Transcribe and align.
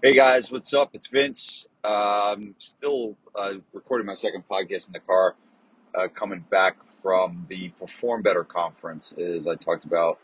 Hey 0.00 0.14
guys, 0.14 0.52
what's 0.52 0.72
up? 0.74 0.90
It's 0.92 1.08
Vince. 1.08 1.66
Um, 1.82 2.54
still 2.58 3.16
uh, 3.34 3.54
recording 3.72 4.06
my 4.06 4.14
second 4.14 4.44
podcast 4.48 4.86
in 4.86 4.92
the 4.92 5.00
car, 5.00 5.34
uh, 5.92 6.06
coming 6.06 6.44
back 6.48 6.76
from 7.02 7.46
the 7.48 7.70
Perform 7.80 8.22
Better 8.22 8.44
conference, 8.44 9.12
as 9.14 9.48
I 9.48 9.56
talked 9.56 9.84
about 9.84 10.20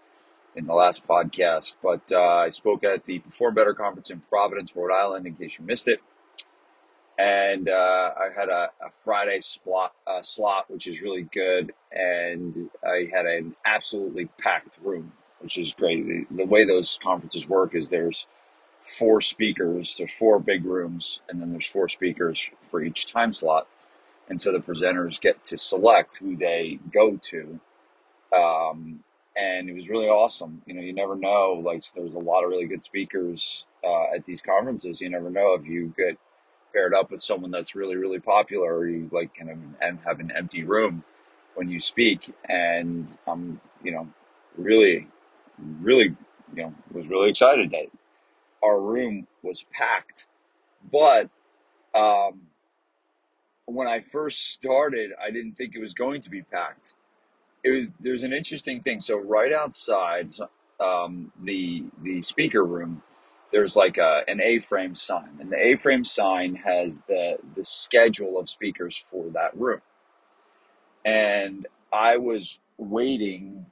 in 0.55 0.67
the 0.67 0.75
last 0.75 1.09
podcast. 1.09 1.75
But 1.83 2.03
uh, 2.13 2.23
I 2.23 2.51
spoke 2.51 2.85
at 2.85 3.05
the 3.05 3.19
Perform 3.19 3.55
Better 3.55 3.75
conference 3.75 4.11
in 4.11 4.21
Providence, 4.21 4.77
Rhode 4.77 4.93
Island, 4.93 5.27
in 5.27 5.35
case 5.35 5.59
you 5.59 5.65
missed 5.65 5.89
it. 5.89 5.99
And 7.19 7.69
uh, 7.69 8.13
I 8.17 8.29
had 8.33 8.51
a, 8.51 8.71
a 8.81 8.93
Friday 9.03 9.41
slot, 9.41 9.93
uh, 10.07 10.23
slot, 10.23 10.71
which 10.71 10.87
is 10.87 11.03
really 11.03 11.23
good. 11.23 11.75
And 11.91 12.71
I 12.87 13.09
had 13.13 13.27
an 13.27 13.57
absolutely 13.65 14.27
packed 14.39 14.79
room, 14.85 15.11
which 15.41 15.59
is 15.59 15.75
great. 15.75 16.07
The, 16.07 16.27
the 16.31 16.47
way 16.47 16.65
those 16.65 16.97
conferences 17.03 17.49
work 17.49 17.75
is 17.75 17.89
there's 17.89 18.29
four 18.85 19.21
speakers. 19.21 19.97
There's 19.97 20.13
four 20.13 20.39
big 20.39 20.65
rooms, 20.65 21.23
and 21.29 21.41
then 21.41 21.51
there's 21.51 21.67
four 21.67 21.89
speakers 21.89 22.51
for 22.63 22.83
each 22.83 23.07
time 23.07 23.33
slot. 23.33 23.67
And 24.29 24.41
so 24.41 24.53
the 24.53 24.61
presenters 24.61 25.21
get 25.21 25.43
to 25.45 25.57
select 25.57 26.17
who 26.17 26.37
they 26.37 26.79
go 26.93 27.17
to. 27.17 27.61
Um, 28.35 29.01
and 29.37 29.69
it 29.69 29.75
was 29.75 29.89
really 29.89 30.09
awesome. 30.09 30.63
You 30.67 30.75
know, 30.75 30.83
you 30.83 30.93
never 30.93 31.17
know. 31.17 31.61
Like, 31.65 31.83
there's 31.95 32.15
a 32.15 32.19
lot 32.19 32.45
of 32.45 32.51
really 32.51 32.67
good 32.67 32.85
speakers 32.85 33.67
uh, 33.83 34.15
at 34.15 34.25
these 34.25 34.43
conferences. 34.43 35.01
You 35.01 35.11
never 35.11 35.31
know 35.31 35.55
if 35.55 35.67
you 35.67 35.93
get 35.97 36.19
paired 36.73 36.95
up 36.95 37.11
with 37.11 37.21
someone 37.21 37.51
that's 37.51 37.75
really, 37.75 37.97
really 37.97 38.21
popular, 38.21 38.77
or 38.77 38.89
you 38.89 39.09
like 39.13 39.35
kind 39.35 39.51
of 39.51 40.05
have 40.05 40.21
an 40.21 40.31
empty 40.31 40.63
room 40.63 41.05
when 41.55 41.69
you 41.69 41.81
speak. 41.81 42.35
And 42.49 43.15
I'm, 43.27 43.61
you 43.83 43.93
know, 43.93 44.09
really, 44.57 45.09
really, 45.81 46.17
you 46.55 46.63
know, 46.63 46.75
was 46.93 47.09
really 47.09 47.31
excited 47.31 47.71
that 47.71 47.87
our 48.65 48.81
room 48.81 49.29
was 49.43 49.67
packed. 49.73 50.27
But 50.91 51.31
um, 51.95 52.43
when 53.67 53.89
I 53.89 54.01
first 54.01 54.53
started, 54.53 55.13
I 55.23 55.31
didn't 55.31 55.55
think 55.55 55.75
it 55.77 55.81
was 55.81 55.95
going 55.95 56.21
to 56.23 56.31
be 56.31 56.43
packed. 56.43 56.95
It 57.65 57.71
was 57.73 57.91
there's 58.01 58.23
an 58.23 58.33
interesting 58.33 58.83
thing. 58.83 59.01
So 59.01 59.19
right 59.19 59.53
outside 59.53 60.33
um, 60.81 61.33
the 61.43 61.85
the 62.03 62.23
speaker 62.23 62.65
room, 62.65 63.03
there's 63.53 63.77
like 63.77 63.99
a, 63.99 64.23
an 64.29 64.41
A-frame 64.43 64.95
sign, 64.95 65.39
and 65.41 65.51
the 65.51 65.59
A-frame 65.59 66.05
sign 66.05 66.57
has 66.57 67.01
the 67.09 67.39
the 67.57 67.65
schedule 67.65 68.39
of 68.39 68.51
speakers 68.51 68.97
for 68.97 69.27
that 69.31 69.57
room. 69.59 69.81
And 71.05 71.67
I 71.93 72.19
was 72.19 72.61
waiting 72.79 73.64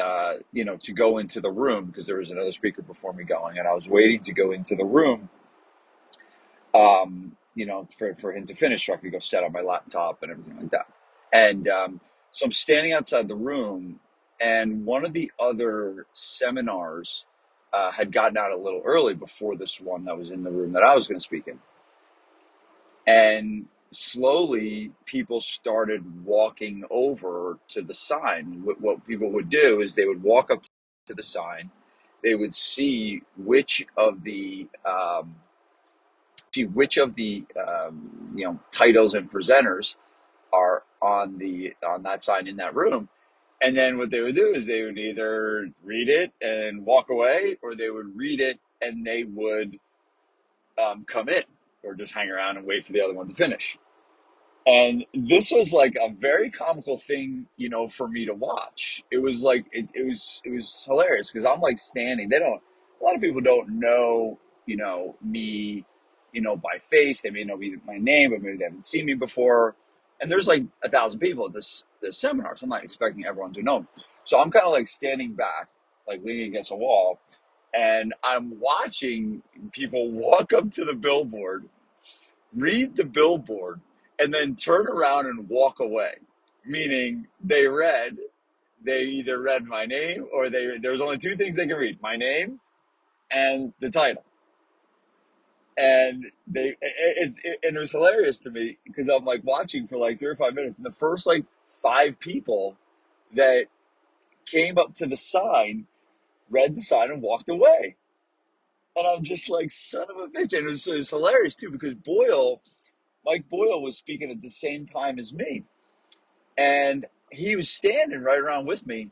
uh, 0.00 0.34
you 0.52 0.64
know, 0.64 0.76
to 0.78 0.92
go 0.92 1.18
into 1.18 1.40
the 1.40 1.50
room 1.50 1.86
because 1.86 2.06
there 2.06 2.18
was 2.18 2.30
another 2.30 2.52
speaker 2.52 2.82
before 2.82 3.12
me 3.12 3.24
going, 3.24 3.58
and 3.58 3.68
I 3.68 3.74
was 3.74 3.88
waiting 3.88 4.22
to 4.24 4.32
go 4.32 4.52
into 4.52 4.76
the 4.76 4.84
room, 4.84 5.28
um, 6.74 7.36
you 7.54 7.66
know, 7.66 7.86
for, 7.98 8.14
for 8.14 8.32
him 8.32 8.46
to 8.46 8.54
finish 8.54 8.86
so 8.86 8.94
I 8.94 8.96
could 8.98 9.12
go 9.12 9.18
set 9.20 9.44
up 9.44 9.52
my 9.52 9.62
laptop 9.62 10.22
and 10.22 10.32
everything 10.32 10.58
like 10.58 10.70
that. 10.72 10.86
And 11.32 11.68
um, 11.68 12.00
so 12.32 12.46
I'm 12.46 12.52
standing 12.52 12.92
outside 12.92 13.28
the 13.28 13.36
room, 13.36 14.00
and 14.40 14.84
one 14.86 15.04
of 15.04 15.12
the 15.12 15.32
other 15.40 16.06
seminars 16.12 17.26
uh, 17.72 17.90
had 17.90 18.12
gotten 18.12 18.38
out 18.38 18.52
a 18.52 18.56
little 18.56 18.82
early 18.84 19.14
before 19.14 19.56
this 19.56 19.80
one 19.80 20.04
that 20.06 20.18
was 20.18 20.30
in 20.30 20.44
the 20.44 20.50
room 20.50 20.72
that 20.72 20.82
I 20.82 20.94
was 20.94 21.08
going 21.08 21.18
to 21.18 21.24
speak 21.24 21.48
in. 21.48 21.58
And 23.06 23.66
slowly 23.96 24.92
people 25.06 25.40
started 25.40 26.24
walking 26.24 26.84
over 26.90 27.58
to 27.68 27.82
the 27.82 27.94
sign. 27.94 28.62
What, 28.64 28.80
what 28.80 29.06
people 29.06 29.30
would 29.32 29.50
do 29.50 29.80
is 29.80 29.94
they 29.94 30.06
would 30.06 30.22
walk 30.22 30.50
up 30.50 30.64
to 31.06 31.14
the 31.14 31.22
sign, 31.22 31.70
they 32.22 32.34
would 32.34 32.54
see 32.54 33.22
which 33.36 33.86
of 33.96 34.22
the 34.22 34.68
um, 34.84 35.36
see 36.54 36.66
which 36.66 36.96
of 36.98 37.14
the 37.14 37.46
um, 37.66 38.32
you 38.34 38.46
know 38.46 38.60
titles 38.72 39.14
and 39.14 39.30
presenters 39.30 39.96
are 40.52 40.84
on 41.02 41.38
the 41.38 41.74
on 41.86 42.02
that 42.04 42.22
sign 42.22 42.46
in 42.48 42.56
that 42.56 42.74
room. 42.74 43.08
And 43.62 43.76
then 43.76 43.98
what 43.98 44.10
they 44.10 44.20
would 44.20 44.34
do 44.36 44.52
is 44.54 44.66
they 44.66 44.82
would 44.82 44.98
either 44.98 45.70
read 45.84 46.08
it 46.10 46.32
and 46.42 46.84
walk 46.86 47.10
away, 47.10 47.58
or 47.62 47.74
they 47.74 47.90
would 47.90 48.16
read 48.16 48.40
it 48.40 48.60
and 48.82 49.04
they 49.06 49.24
would 49.24 49.78
um, 50.82 51.04
come 51.06 51.28
in, 51.28 51.42
or 51.84 51.94
just 51.94 52.14
hang 52.14 52.30
around 52.30 52.58
and 52.58 52.66
wait 52.66 52.86
for 52.86 52.92
the 52.92 53.02
other 53.02 53.14
one 53.14 53.28
to 53.28 53.34
finish. 53.34 53.78
And 54.66 55.06
this 55.14 55.52
was 55.52 55.72
like 55.72 55.94
a 55.94 56.10
very 56.12 56.50
comical 56.50 56.98
thing, 56.98 57.46
you 57.56 57.68
know, 57.68 57.86
for 57.86 58.08
me 58.08 58.26
to 58.26 58.34
watch. 58.34 59.04
It 59.12 59.18
was 59.18 59.42
like 59.42 59.66
it, 59.72 59.90
it 59.94 60.04
was 60.04 60.42
it 60.44 60.50
was 60.50 60.84
hilarious 60.86 61.30
because 61.30 61.44
I'm 61.46 61.60
like 61.60 61.78
standing. 61.78 62.28
They 62.28 62.40
don't. 62.40 62.60
A 63.00 63.04
lot 63.04 63.14
of 63.14 63.20
people 63.20 63.40
don't 63.40 63.78
know, 63.78 64.38
you 64.66 64.76
know, 64.76 65.16
me, 65.22 65.84
you 66.32 66.40
know, 66.40 66.56
by 66.56 66.78
face. 66.78 67.20
They 67.20 67.30
may 67.30 67.44
know 67.44 67.56
me 67.56 67.76
my 67.86 67.98
name, 67.98 68.30
but 68.30 68.42
maybe 68.42 68.56
they 68.58 68.64
haven't 68.64 68.84
seen 68.84 69.06
me 69.06 69.14
before. 69.14 69.76
And 70.20 70.30
there's 70.30 70.48
like 70.48 70.64
a 70.82 70.88
thousand 70.88 71.20
people 71.20 71.46
at 71.46 71.52
this 71.52 71.84
this 72.02 72.18
seminar, 72.18 72.56
so 72.56 72.64
I'm 72.64 72.70
not 72.70 72.84
expecting 72.84 73.24
everyone 73.26 73.52
to 73.54 73.62
know 73.62 73.80
me. 73.80 73.86
So 74.24 74.40
I'm 74.40 74.50
kind 74.50 74.66
of 74.66 74.72
like 74.72 74.88
standing 74.88 75.34
back, 75.34 75.68
like 76.08 76.24
leaning 76.24 76.48
against 76.48 76.72
a 76.72 76.76
wall, 76.76 77.20
and 77.72 78.14
I'm 78.24 78.58
watching 78.58 79.42
people 79.72 80.10
walk 80.10 80.52
up 80.52 80.72
to 80.72 80.84
the 80.84 80.94
billboard, 80.94 81.68
read 82.54 82.96
the 82.96 83.04
billboard, 83.04 83.80
and 84.18 84.32
then 84.34 84.56
turn 84.56 84.86
around 84.88 85.26
and 85.26 85.48
walk 85.48 85.80
away. 85.80 86.14
Meaning 86.64 87.28
they 87.42 87.66
read, 87.66 88.16
they 88.84 89.02
either 89.04 89.40
read 89.40 89.64
my 89.66 89.86
name 89.86 90.26
or 90.32 90.50
they 90.50 90.78
there 90.78 90.92
was 90.92 91.00
only 91.00 91.18
two 91.18 91.36
things 91.36 91.56
they 91.56 91.66
could 91.66 91.76
read: 91.76 92.02
my 92.02 92.16
name 92.16 92.60
and 93.30 93.72
the 93.80 93.90
title. 93.90 94.24
And 95.78 96.26
they 96.46 96.70
it, 96.70 96.76
it's 96.82 97.38
it, 97.44 97.60
and 97.64 97.76
it 97.76 97.80
was 97.80 97.92
hilarious 97.92 98.38
to 98.40 98.50
me 98.50 98.78
because 98.84 99.08
I'm 99.08 99.24
like 99.24 99.42
watching 99.44 99.86
for 99.86 99.98
like 99.98 100.18
three 100.18 100.28
or 100.28 100.36
five 100.36 100.54
minutes, 100.54 100.76
and 100.76 100.86
the 100.86 100.92
first 100.92 101.26
like 101.26 101.44
five 101.74 102.18
people 102.20 102.76
that 103.34 103.66
came 104.46 104.78
up 104.78 104.94
to 104.94 105.06
the 105.06 105.16
sign 105.16 105.86
read 106.50 106.76
the 106.76 106.82
sign 106.82 107.10
and 107.10 107.22
walked 107.22 107.48
away. 107.48 107.96
And 108.96 109.06
I'm 109.06 109.24
just 109.24 109.50
like, 109.50 109.70
son 109.70 110.06
of 110.10 110.16
a 110.16 110.28
bitch. 110.28 110.56
And 110.56 110.66
it 110.66 110.70
was, 110.70 110.86
it 110.86 110.96
was 110.96 111.10
hilarious 111.10 111.54
too 111.54 111.70
because 111.70 111.94
Boyle, 111.94 112.62
Mike 113.26 113.48
Boyle 113.50 113.82
was 113.82 113.98
speaking 113.98 114.30
at 114.30 114.40
the 114.40 114.48
same 114.48 114.86
time 114.86 115.18
as 115.18 115.32
me. 115.32 115.64
And 116.56 117.06
he 117.30 117.56
was 117.56 117.68
standing 117.68 118.22
right 118.22 118.38
around 118.38 118.66
with 118.66 118.86
me. 118.86 119.10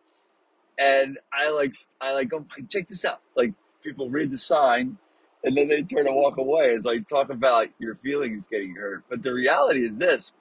And 0.78 1.18
I 1.32 1.50
like, 1.50 1.74
I 2.00 2.12
like, 2.14 2.28
go, 2.30 2.46
check 2.70 2.88
this 2.88 3.04
out. 3.04 3.20
Like 3.36 3.52
people 3.82 4.08
read 4.08 4.30
the 4.30 4.38
sign 4.38 4.96
and 5.42 5.56
then 5.56 5.68
they 5.68 5.82
turn 5.82 6.06
and 6.06 6.16
walk 6.16 6.38
away. 6.38 6.70
It's 6.70 6.84
like, 6.84 7.08
talk 7.08 7.30
about 7.30 7.68
your 7.78 7.96
feelings 7.96 8.46
getting 8.46 8.74
hurt. 8.76 9.04
But 9.10 9.22
the 9.22 9.32
reality 9.34 9.84
is 9.86 9.98
this, 9.98 10.32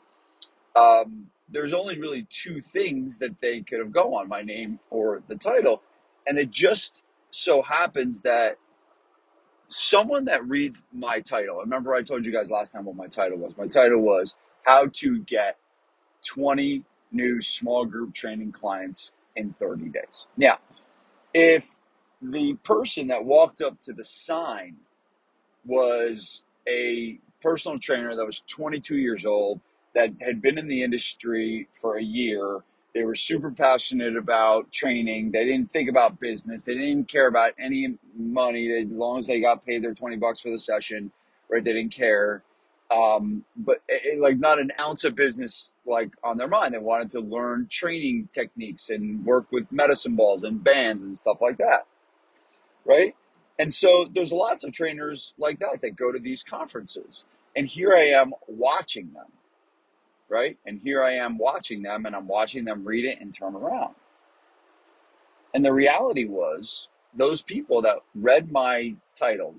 um, 0.76 1.28
there's 1.50 1.74
only 1.74 2.00
really 2.00 2.26
two 2.30 2.62
things 2.62 3.18
that 3.20 3.42
they 3.42 3.62
could 3.62 3.80
have 3.80 3.92
gone 3.92 4.14
on, 4.14 4.30
my 4.30 4.44
name 4.44 4.80
or 4.92 5.20
the 5.28 5.36
title. 5.36 5.82
And 6.26 6.38
it 6.38 6.52
just 6.52 7.04
so 7.32 7.62
happens 7.62 8.22
that 8.22 8.58
someone 9.68 10.26
that 10.26 10.48
reads 10.48 10.84
my 10.94 11.20
title, 11.20 11.58
remember 11.58 11.94
I 11.94 12.04
told 12.04 12.26
you 12.26 12.32
guys 12.32 12.50
last 12.50 12.72
time 12.72 12.86
what 12.86 12.96
my 12.96 13.08
title 13.08 13.38
was. 13.38 13.54
My 13.58 13.68
title 13.68 14.02
was 14.02 14.36
How 14.64 14.88
to 14.88 15.20
Get 15.20 15.58
20 16.26 16.84
New 17.12 17.42
Small 17.42 17.86
Group 17.86 18.14
Training 18.14 18.52
Clients 18.52 19.12
in 19.36 19.54
30 19.60 19.90
Days. 19.90 20.26
Now, 20.38 20.60
if 21.34 21.76
the 22.22 22.56
person 22.64 23.08
that 23.08 23.26
walked 23.26 23.62
up 23.62 23.80
to 23.82 23.94
the 23.94 24.04
sign 24.04 24.78
was 25.66 26.44
a 26.68 27.20
personal 27.42 27.80
trainer 27.80 28.16
that 28.16 28.26
was 28.26 28.42
22 28.48 28.98
years 28.98 29.26
old, 29.26 29.60
that 29.96 30.10
had 30.22 30.42
been 30.42 30.58
in 30.58 30.68
the 30.68 30.84
industry 30.84 31.68
for 31.80 31.98
a 31.98 32.04
year, 32.04 32.64
they 32.94 33.04
were 33.04 33.16
super 33.16 33.52
passionate 33.52 34.16
about 34.16 34.72
training. 34.72 35.32
They 35.32 35.46
didn't 35.46 35.72
think 35.72 35.90
about 35.90 36.20
business. 36.20 36.64
They 36.64 36.76
didn't 36.76 37.08
care 37.08 37.28
about 37.28 37.54
any 37.60 37.96
money. 38.16 38.68
They, 38.68 38.82
as 38.82 38.88
long 38.88 39.20
as 39.20 39.28
they 39.28 39.42
got 39.42 39.66
paid 39.66 39.84
their 39.84 39.94
20 39.94 40.18
bucks 40.18 40.42
for 40.42 40.52
the 40.52 40.60
session, 40.60 41.12
right? 41.50 41.64
They 41.64 41.74
didn't 41.74 41.94
care. 41.94 42.44
Um, 42.92 43.46
but 43.56 43.82
it, 43.88 44.20
like 44.20 44.38
not 44.38 44.60
an 44.60 44.72
ounce 44.80 45.04
of 45.04 45.16
business 45.16 45.72
like 45.88 46.12
on 46.24 46.38
their 46.38 46.48
mind. 46.48 46.74
They 46.74 46.80
wanted 46.80 47.10
to 47.12 47.22
learn 47.22 47.68
training 47.68 48.30
techniques 48.32 48.92
and 48.92 49.26
work 49.26 49.52
with 49.52 49.72
medicine 49.72 50.16
balls 50.16 50.44
and 50.44 50.64
bands 50.64 51.04
and 51.04 51.18
stuff 51.18 51.38
like 51.42 51.58
that. 51.58 51.88
Right. 52.86 53.16
And 53.58 53.74
so 53.74 54.08
there's 54.14 54.32
lots 54.32 54.64
of 54.64 54.72
trainers 54.72 55.34
like 55.40 55.60
that 55.60 55.82
that 55.82 55.96
go 55.96 56.12
to 56.12 56.20
these 56.20 56.44
conferences. 56.44 57.24
And 57.56 57.68
here 57.68 57.94
I 57.94 58.06
am 58.06 58.34
watching 58.48 59.14
them 59.14 59.28
right? 60.30 60.58
And 60.66 60.80
here 60.84 61.04
I 61.04 61.14
am 61.14 61.38
watching 61.38 61.82
them 61.84 62.06
and 62.06 62.16
I'm 62.16 62.28
watching 62.28 62.66
them 62.66 62.86
read 62.86 63.06
it 63.06 63.20
and 63.22 63.34
turn 63.34 63.56
around. 63.56 63.96
And 65.54 65.64
the 65.64 65.74
reality 65.74 66.26
was, 66.26 66.88
those 67.16 67.44
people 67.44 67.82
that 67.84 67.98
read 68.16 68.52
my 68.52 68.96
title 69.16 69.56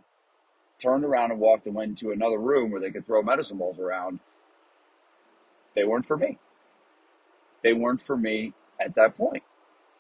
turned 0.79 1.05
around 1.05 1.31
and 1.31 1.41
walked 1.41 1.67
and 1.67 1.75
went 1.75 1.91
into 1.91 2.13
another 2.13 2.39
room 2.39 2.71
where 2.71 2.81
they 2.81 2.91
could 2.91 3.07
throw 3.07 3.23
medicine 3.23 3.59
balls 3.59 3.79
around. 3.79 4.19
They 5.75 5.85
weren't 5.85 6.07
for 6.07 6.17
me. 6.17 6.39
They 7.63 7.73
weren't 7.73 8.01
for 8.01 8.17
me 8.17 8.53
at 8.81 8.95
that 8.97 9.17
point, 9.17 9.43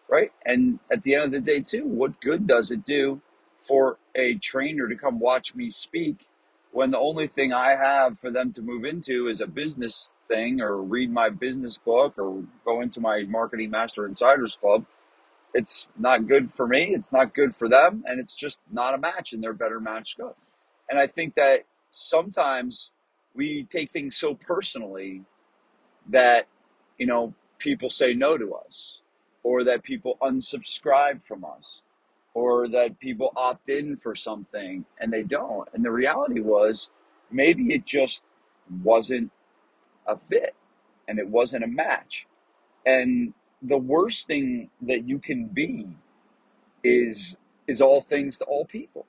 right? 0.08 0.32
And 0.44 0.81
at 0.90 1.02
the 1.02 1.14
end 1.14 1.25
of 1.25 1.32
the 1.32 1.40
day, 1.40 1.60
too, 1.60 1.87
what 1.87 2.20
good 2.20 2.46
does 2.46 2.70
it 2.70 2.84
do 2.84 3.20
for 3.62 3.99
a 4.14 4.34
trainer 4.37 4.88
to 4.88 4.96
come 4.96 5.19
watch 5.20 5.55
me 5.55 5.70
speak 5.70 6.26
when 6.74 6.92
the 6.92 6.98
only 6.98 7.28
thing 7.28 7.54
I 7.54 7.76
have 7.76 8.18
for 8.18 8.32
them 8.32 8.52
to 8.54 8.62
move 8.62 8.84
into 8.84 9.28
is 9.28 9.40
a 9.40 9.48
business 9.48 10.12
thing 10.28 10.60
or 10.60 10.82
read 10.82 11.12
my 11.12 11.30
business 11.30 11.78
book 11.78 12.18
or 12.18 12.44
go 12.64 12.82
into 12.82 13.00
my 13.00 13.24
marketing 13.28 13.70
master 13.70 14.06
insiders 14.06 14.56
club 14.56 14.86
it's 15.54 15.88
not 15.98 16.28
good 16.28 16.52
for 16.52 16.66
me 16.66 16.88
it's 16.94 17.12
not 17.12 17.34
good 17.34 17.54
for 17.54 17.68
them 17.68 18.04
and 18.06 18.20
it's 18.20 18.34
just 18.34 18.58
not 18.72 18.94
a 18.94 18.98
match 18.98 19.32
and 19.32 19.42
they're 19.42 19.54
better 19.54 19.80
matched 19.80 20.20
up. 20.20 20.38
And 20.90 20.98
i 20.98 21.06
think 21.06 21.36
that 21.36 21.60
sometimes 21.90 22.92
we 23.34 23.66
take 23.70 23.90
things 23.90 24.16
so 24.16 24.34
personally 24.34 25.22
that 26.10 26.48
you 26.98 27.06
know 27.06 27.34
people 27.58 27.90
say 27.90 28.14
no 28.14 28.38
to 28.38 28.54
us 28.54 29.00
or 29.44 29.64
that 29.64 29.84
people 29.84 30.18
unsubscribe 30.22 31.22
from 31.26 31.44
us 31.44 31.82
or 32.34 32.69
that 32.69 32.98
people 32.98 33.32
opt 33.36 33.69
in 33.69 33.96
for 33.96 34.14
something 34.14 34.84
and 35.00 35.12
they 35.12 35.22
don't. 35.22 35.69
And 35.75 35.84
the 35.84 35.90
reality 35.90 36.40
was 36.40 36.90
maybe 37.31 37.72
it 37.75 37.86
just 37.86 38.22
wasn't 38.82 39.31
a 40.06 40.16
fit 40.16 40.54
and 41.08 41.19
it 41.19 41.28
wasn't 41.28 41.64
a 41.64 41.69
match. 41.69 42.26
And 42.86 43.34
the 43.62 43.78
worst 43.78 44.26
thing 44.26 44.70
that 44.82 45.08
you 45.08 45.19
can 45.19 45.46
be 45.46 45.88
is 46.84 47.36
is 47.66 47.81
all 47.81 48.00
things 48.02 48.38
to 48.38 48.44
all 48.44 48.66
people. 48.66 49.06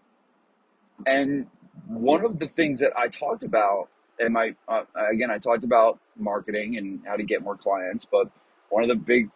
And 1.05 1.47
one 1.87 2.23
of 2.25 2.39
the 2.39 2.47
things 2.47 2.79
that 2.79 2.91
i 2.97 3.07
talked 3.07 3.43
about 3.43 3.89
and 4.19 4.33
my 4.33 4.55
uh, 4.67 4.83
again 5.11 5.31
i 5.31 5.37
talked 5.37 5.63
about 5.63 5.99
marketing 6.17 6.77
and 6.77 7.01
how 7.05 7.15
to 7.15 7.23
get 7.23 7.41
more 7.43 7.55
clients 7.57 8.05
but 8.05 8.29
one 8.69 8.83
of 8.83 8.89
the 8.89 8.95
big 8.95 9.29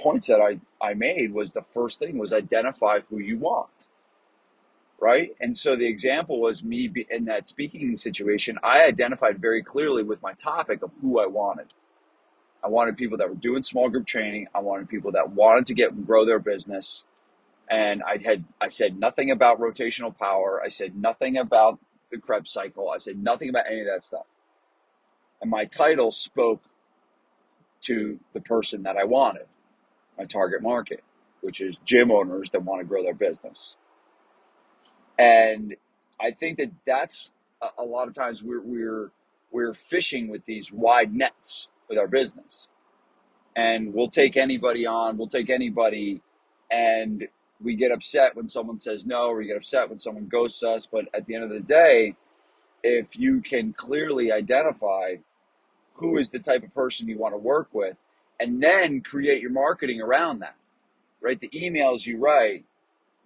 points 0.00 0.26
that 0.26 0.40
i 0.40 0.58
i 0.82 0.94
made 0.94 1.32
was 1.32 1.52
the 1.52 1.62
first 1.62 1.98
thing 1.98 2.18
was 2.18 2.32
identify 2.32 3.00
who 3.10 3.18
you 3.18 3.38
want 3.38 3.68
right 5.00 5.36
and 5.40 5.56
so 5.56 5.76
the 5.76 5.86
example 5.86 6.40
was 6.40 6.64
me 6.64 6.88
be, 6.88 7.06
in 7.10 7.24
that 7.26 7.46
speaking 7.48 7.96
situation 7.96 8.58
i 8.62 8.84
identified 8.84 9.40
very 9.40 9.62
clearly 9.62 10.02
with 10.02 10.22
my 10.22 10.32
topic 10.34 10.82
of 10.82 10.90
who 11.02 11.20
i 11.20 11.26
wanted 11.26 11.66
I 12.64 12.68
wanted 12.68 12.98
people 12.98 13.18
that 13.18 13.30
were 13.30 13.36
doing 13.36 13.64
small 13.64 13.90
group 13.90 14.06
training. 14.06 14.48
I 14.54 14.60
wanted 14.60 14.90
people 14.90 15.12
that 15.14 15.30
wanted 15.32 15.66
to 15.68 15.74
get 15.74 16.06
grow 16.06 16.26
their 16.26 16.40
business. 16.40 17.06
And 17.70 18.02
I 18.02 18.18
had 18.24 18.44
I 18.60 18.68
said 18.68 18.98
nothing 18.98 19.30
about 19.30 19.60
rotational 19.60 20.16
power. 20.16 20.62
I 20.64 20.70
said 20.70 20.96
nothing 20.96 21.38
about 21.38 21.78
the 22.10 22.18
Krebs 22.18 22.52
cycle. 22.52 22.90
I 22.90 22.98
said 22.98 23.22
nothing 23.22 23.50
about 23.50 23.66
any 23.68 23.80
of 23.80 23.86
that 23.86 24.04
stuff. 24.04 24.26
And 25.42 25.50
my 25.50 25.66
title 25.66 26.12
spoke 26.12 26.62
to 27.82 28.18
the 28.34 28.40
person 28.40 28.82
that 28.84 28.96
I 28.96 29.04
wanted, 29.04 29.46
my 30.18 30.24
target 30.24 30.62
market, 30.62 31.02
which 31.40 31.60
is 31.60 31.78
gym 31.84 32.10
owners 32.10 32.50
that 32.50 32.62
want 32.62 32.80
to 32.80 32.86
grow 32.86 33.02
their 33.02 33.14
business. 33.14 33.76
And 35.18 35.76
I 36.20 36.30
think 36.30 36.58
that 36.58 36.70
that's 36.86 37.32
a, 37.60 37.68
a 37.78 37.84
lot 37.84 38.08
of 38.08 38.14
times 38.14 38.42
we're 38.42 38.60
we're 38.62 39.10
we're 39.50 39.74
fishing 39.74 40.28
with 40.28 40.44
these 40.44 40.72
wide 40.72 41.14
nets 41.14 41.68
with 41.88 41.98
our 41.98 42.08
business. 42.08 42.68
And 43.56 43.92
we'll 43.92 44.08
take 44.08 44.36
anybody 44.36 44.86
on, 44.86 45.18
we'll 45.18 45.28
take 45.28 45.50
anybody, 45.50 46.22
and 46.70 47.26
we 47.60 47.74
get 47.74 47.90
upset 47.90 48.36
when 48.36 48.48
someone 48.48 48.78
says 48.78 49.04
no, 49.04 49.28
or 49.28 49.36
we 49.36 49.46
get 49.46 49.56
upset 49.56 49.90
when 49.90 49.98
someone 49.98 50.28
ghosts 50.28 50.62
us. 50.62 50.86
But 50.86 51.06
at 51.12 51.26
the 51.26 51.34
end 51.34 51.44
of 51.44 51.50
the 51.50 51.60
day, 51.60 52.14
if 52.82 53.18
you 53.18 53.40
can 53.40 53.72
clearly 53.72 54.32
identify 54.32 55.16
who 55.94 56.16
is 56.16 56.30
the 56.30 56.38
type 56.38 56.62
of 56.62 56.72
person 56.74 57.08
you 57.08 57.18
want 57.18 57.34
to 57.34 57.38
work 57.38 57.68
with, 57.72 57.96
and 58.40 58.62
then 58.62 59.02
create 59.02 59.42
your 59.42 59.52
marketing 59.52 60.00
around 60.02 60.40
that, 60.40 60.56
right? 61.22 61.40
The 61.40 61.50
emails 61.50 62.06
you 62.06 62.18
write, 62.18 62.64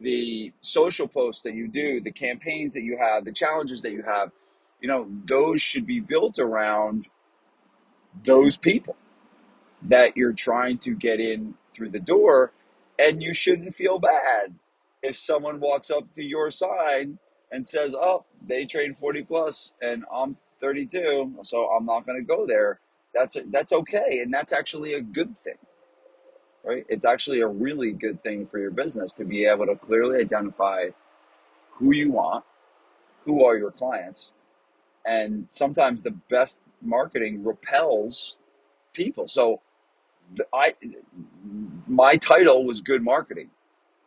the 0.01 0.53
social 0.61 1.09
posts 1.09 1.43
that 1.43 1.55
you 1.55 1.69
do, 1.69 2.01
the 2.01 2.13
campaigns 2.13 2.75
that 2.75 2.83
you 2.83 2.99
have, 2.99 3.25
the 3.25 3.33
challenges 3.33 3.83
that 3.83 3.93
you 3.93 4.03
have, 4.03 4.33
you 4.81 4.89
know, 4.89 5.09
those 5.27 5.63
should 5.63 5.87
be 5.87 6.01
built 6.01 6.39
around 6.39 7.07
those 8.25 8.57
people 8.57 8.97
that 9.83 10.17
you're 10.17 10.33
trying 10.33 10.79
to 10.79 10.95
get 10.95 11.21
in 11.21 11.55
through 11.75 11.91
the 11.91 12.01
door. 12.01 12.53
And 12.99 13.23
you 13.23 13.35
shouldn't 13.35 13.75
feel 13.75 13.99
bad 13.99 14.55
if 15.03 15.17
someone 15.17 15.61
walks 15.61 15.91
up 15.91 16.13
to 16.15 16.23
your 16.23 16.51
sign 16.51 17.19
and 17.53 17.67
says, 17.69 17.95
Oh, 17.95 18.25
they 18.47 18.65
train 18.67 18.95
40 18.95 19.23
plus 19.25 19.73
and 19.83 20.05
I'm 20.13 20.37
32, 20.61 21.37
so 21.43 21.67
I'm 21.67 21.87
not 21.87 22.07
going 22.07 22.21
to 22.21 22.27
go 22.27 22.47
there. 22.47 22.81
That's, 23.15 23.37
that's 23.51 23.73
okay. 23.73 24.21
And 24.23 24.33
that's 24.35 24.53
actually 24.53 24.95
a 24.95 25.03
good 25.03 25.35
thing, 25.45 25.59
right? 26.65 26.87
It's 26.89 27.05
actually 27.05 27.41
a 27.41 27.49
really 27.49 27.93
good 27.93 28.23
thing 28.23 28.47
for 28.47 28.59
your 28.59 28.73
business 28.73 29.13
to 29.15 29.25
be 29.25 29.47
able 29.47 29.67
to 29.67 29.77
clearly 29.77 30.21
identify 30.21 30.89
who 31.73 31.95
you 31.95 32.13
want, 32.13 32.45
who 33.25 33.45
are 33.45 33.57
your 33.57 33.73
clients. 33.73 34.33
And 35.07 35.47
sometimes 35.49 36.03
the 36.03 36.13
best 36.31 36.61
marketing 36.83 37.45
repels 37.45 38.37
people. 38.95 39.29
So 39.29 39.61
I 40.55 40.75
my 41.89 42.17
title 42.17 42.65
was 42.65 42.81
good 42.83 43.03
marketing 43.03 43.51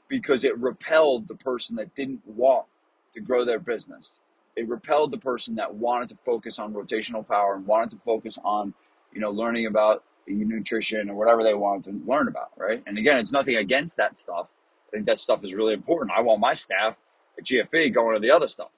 because 0.09 0.43
it 0.43 0.57
repelled 0.59 1.27
the 1.27 1.35
person 1.35 1.75
that 1.77 1.95
didn't 1.95 2.21
want 2.27 2.65
to 3.13 3.21
grow 3.21 3.45
their 3.45 3.59
business. 3.59 4.19
It 4.55 4.67
repelled 4.69 5.11
the 5.11 5.17
person 5.17 5.55
that 5.55 5.73
wanted 5.75 6.09
to 6.09 6.15
focus 6.17 6.59
on 6.59 6.73
rotational 6.73 7.27
power 7.27 7.55
and 7.55 7.67
wanted 7.67 7.91
to 7.91 7.97
focus 7.97 8.39
on, 8.43 8.73
you 9.17 9.23
know, 9.23 9.31
learning 9.31 9.67
about 9.67 10.05
nutrition 10.27 11.09
or 11.09 11.15
whatever 11.15 11.43
they 11.43 11.55
want 11.55 11.85
to 11.85 11.91
learn 12.07 12.29
about, 12.29 12.51
right? 12.57 12.83
And 12.87 12.99
again, 12.99 13.19
it's 13.19 13.33
nothing 13.33 13.57
against 13.57 13.97
that 13.97 14.17
stuff. 14.17 14.47
I 14.89 14.91
think 14.91 15.07
that 15.07 15.19
stuff 15.19 15.43
is 15.43 15.53
really 15.55 15.75
important. 15.75 16.11
I 16.17 16.21
want 16.21 16.41
my 16.41 16.55
staff 16.55 16.97
at 17.39 17.45
GFP 17.45 17.93
going 17.93 18.15
to 18.15 18.21
the 18.21 18.31
other 18.31 18.49
stuff 18.49 18.71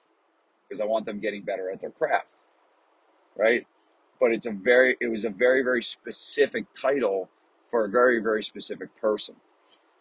because 0.68 0.80
I 0.80 0.86
want 0.86 1.06
them 1.06 1.20
getting 1.20 1.42
better 1.42 1.70
at 1.70 1.82
their 1.82 1.90
craft, 1.90 2.38
right? 3.36 3.66
but 4.20 4.32
it's 4.32 4.46
a 4.46 4.52
very 4.52 4.96
it 5.00 5.08
was 5.08 5.26
a 5.26 5.30
very 5.30 5.62
very 5.64 5.82
specific 5.82 6.66
title 6.80 7.30
for 7.70 7.86
a 7.86 7.90
very 7.90 8.20
very 8.22 8.44
specific 8.44 8.94
person 9.00 9.36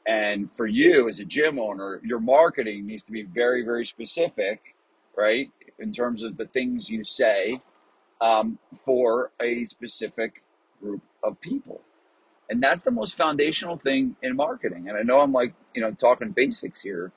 and 0.07 0.49
for 0.55 0.67
you 0.67 1.09
as 1.09 1.19
a 1.19 1.25
gym 1.25 1.59
owner 1.59 2.01
your 2.05 2.19
marketing 2.19 2.87
needs 2.87 3.03
to 3.03 3.13
be 3.13 3.23
very 3.23 3.63
very 3.63 3.85
specific 3.85 4.75
right 5.17 5.51
in 5.79 5.91
terms 5.91 6.23
of 6.23 6.37
the 6.37 6.47
things 6.47 6.89
you 6.89 7.03
say 7.03 7.59
um, 8.21 8.59
for 8.85 9.31
a 9.41 9.65
specific 9.65 10.43
group 10.81 11.01
of 11.23 11.39
people 11.41 11.81
and 12.49 12.63
that's 12.63 12.81
the 12.81 12.91
most 12.91 13.15
foundational 13.15 13.77
thing 13.77 14.15
in 14.23 14.35
marketing 14.35 14.87
and 14.89 14.97
i 14.97 15.01
know 15.01 15.19
i'm 15.19 15.33
like 15.33 15.53
you 15.75 15.81
know 15.81 15.91
talking 15.91 16.31
basics 16.31 16.81
here 16.81 17.11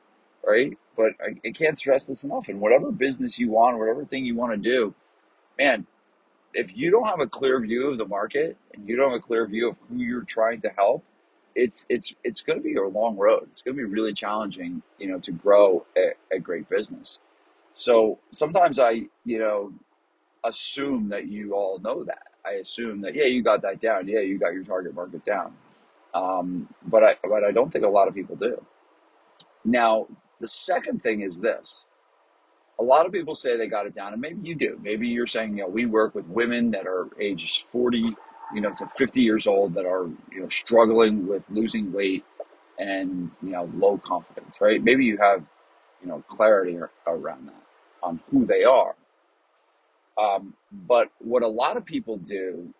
right 0.46 0.76
but 0.96 1.12
i, 1.20 1.48
I 1.48 1.52
can't 1.52 1.78
stress 1.78 2.06
this 2.06 2.24
enough 2.24 2.48
in 2.48 2.60
whatever 2.60 2.90
business 2.90 3.38
you 3.38 3.50
want 3.50 3.78
whatever 3.78 4.04
thing 4.04 4.24
you 4.24 4.34
want 4.34 4.52
to 4.52 4.58
do 4.58 4.94
man 5.58 5.86
if 6.54 6.76
you 6.76 6.90
don't 6.90 7.06
have 7.06 7.20
a 7.20 7.26
clear 7.26 7.60
view 7.60 7.90
of 7.90 7.98
the 7.98 8.06
market 8.06 8.56
and 8.74 8.88
you 8.88 8.96
don't 8.96 9.12
have 9.12 9.18
a 9.18 9.22
clear 9.22 9.46
view 9.46 9.70
of 9.70 9.76
who 9.88 9.98
you're 9.98 10.24
trying 10.24 10.60
to 10.62 10.68
help, 10.70 11.04
it's 11.54 11.84
it's 11.88 12.14
it's 12.24 12.40
going 12.40 12.58
to 12.58 12.62
be 12.62 12.74
a 12.74 12.82
long 12.82 13.16
road. 13.16 13.48
It's 13.52 13.62
going 13.62 13.76
to 13.76 13.86
be 13.86 13.90
really 13.90 14.14
challenging, 14.14 14.82
you 14.98 15.08
know, 15.08 15.18
to 15.20 15.32
grow 15.32 15.86
a, 15.96 16.12
a 16.34 16.38
great 16.38 16.68
business. 16.68 17.20
So 17.74 18.18
sometimes 18.30 18.78
I, 18.78 19.02
you 19.24 19.38
know, 19.38 19.72
assume 20.44 21.08
that 21.10 21.28
you 21.28 21.54
all 21.54 21.78
know 21.80 22.04
that. 22.04 22.28
I 22.46 22.52
assume 22.54 23.02
that 23.02 23.14
yeah, 23.14 23.26
you 23.26 23.42
got 23.42 23.62
that 23.62 23.80
down. 23.80 24.08
Yeah, 24.08 24.20
you 24.20 24.38
got 24.38 24.54
your 24.54 24.64
target 24.64 24.94
market 24.94 25.24
down. 25.24 25.54
Um, 26.14 26.68
but 26.86 27.04
I 27.04 27.16
but 27.24 27.44
I 27.44 27.52
don't 27.52 27.72
think 27.72 27.84
a 27.84 27.88
lot 27.88 28.08
of 28.08 28.14
people 28.14 28.36
do. 28.36 28.64
Now 29.64 30.08
the 30.40 30.48
second 30.48 31.02
thing 31.02 31.22
is 31.22 31.40
this 31.40 31.84
a 32.78 32.82
lot 32.82 33.06
of 33.06 33.12
people 33.12 33.34
say 33.34 33.56
they 33.56 33.68
got 33.68 33.86
it 33.86 33.94
down, 33.94 34.12
and 34.12 34.20
maybe 34.20 34.40
you 34.48 34.54
do. 34.54 34.78
Maybe 34.82 35.08
you're 35.08 35.26
saying, 35.26 35.56
you 35.58 35.64
know, 35.64 35.68
we 35.70 35.86
work 35.86 36.14
with 36.14 36.26
women 36.26 36.70
that 36.72 36.86
are 36.86 37.08
ages 37.20 37.64
40, 37.70 37.98
you 38.54 38.60
know, 38.60 38.72
to 38.72 38.86
50 38.88 39.22
years 39.22 39.46
old 39.46 39.74
that 39.74 39.86
are, 39.86 40.08
you 40.32 40.40
know, 40.42 40.48
struggling 40.48 41.26
with 41.26 41.42
losing 41.50 41.92
weight 41.92 42.24
and, 42.78 43.30
you 43.42 43.50
know, 43.50 43.70
low 43.76 43.98
confidence, 43.98 44.60
right? 44.60 44.82
Maybe 44.82 45.04
you 45.04 45.18
have, 45.18 45.44
you 46.02 46.08
know, 46.08 46.24
clarity 46.28 46.78
around 47.06 47.46
that 47.48 47.62
on 48.02 48.20
who 48.30 48.46
they 48.46 48.64
are. 48.64 48.96
Um, 50.20 50.54
but 50.72 51.10
what 51.18 51.42
a 51.42 51.48
lot 51.48 51.76
of 51.76 51.84
people 51.84 52.18
do, 52.18 52.74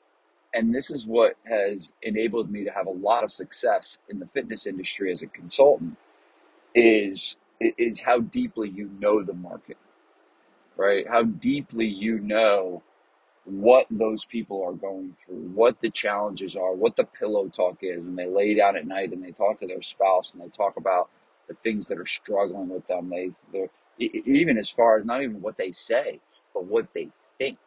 and 0.55 0.75
this 0.75 0.91
is 0.91 1.07
what 1.07 1.37
has 1.47 1.93
enabled 2.03 2.51
me 2.51 2.65
to 2.65 2.71
have 2.73 2.87
a 2.87 2.93
lot 2.93 3.25
of 3.25 3.33
success 3.33 3.99
in 4.11 4.19
the 4.21 4.27
fitness 4.29 4.67
industry 4.67 5.13
as 5.13 5.23
a 5.23 5.27
consultant, 5.29 5.97
is 6.75 7.37
is 7.61 8.03
how 8.03 8.21
deeply 8.21 8.69
you 8.71 8.91
know 9.01 9.23
the 9.23 9.35
market, 9.35 9.79
right? 10.77 11.09
How 11.09 11.25
deeply 11.25 11.87
you 11.87 12.19
know 12.21 12.83
what 13.45 13.87
those 13.91 14.25
people 14.25 14.63
are 14.65 14.73
going 14.75 15.17
through, 15.25 15.51
what 15.55 15.81
the 15.81 15.91
challenges 15.91 16.57
are, 16.57 16.75
what 16.75 16.97
the 16.97 17.05
pillow 17.05 17.49
talk 17.49 17.79
is 17.83 17.99
when 18.03 18.17
they 18.17 18.27
lay 18.27 18.55
down 18.55 18.77
at 18.77 18.87
night 18.87 19.13
and 19.13 19.23
they 19.25 19.33
talk 19.33 19.59
to 19.59 19.67
their 19.67 19.83
spouse 19.83 20.33
and 20.33 20.43
they 20.43 20.49
talk 20.49 20.77
about 20.77 21.09
the 21.49 21.55
things 21.65 21.89
that 21.89 21.99
are 21.99 22.07
struggling 22.07 22.69
with 22.69 22.87
them. 22.87 23.11
They, 23.11 23.33
even 23.99 24.59
as 24.59 24.71
far 24.71 24.99
as 24.99 25.05
not 25.05 25.23
even 25.23 25.43
what 25.43 25.57
they 25.59 25.73
say, 25.73 26.21
but 26.55 26.65
what 26.67 26.89
they 26.95 27.09
think. 27.39 27.59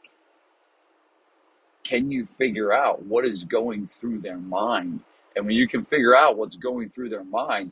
Can 1.83 2.11
you 2.11 2.25
figure 2.25 2.73
out 2.73 3.03
what 3.03 3.25
is 3.25 3.43
going 3.43 3.87
through 3.87 4.21
their 4.21 4.37
mind? 4.37 5.01
And 5.35 5.45
when 5.45 5.55
you 5.55 5.67
can 5.67 5.83
figure 5.83 6.15
out 6.15 6.37
what's 6.37 6.57
going 6.57 6.89
through 6.89 7.09
their 7.09 7.23
mind, 7.23 7.71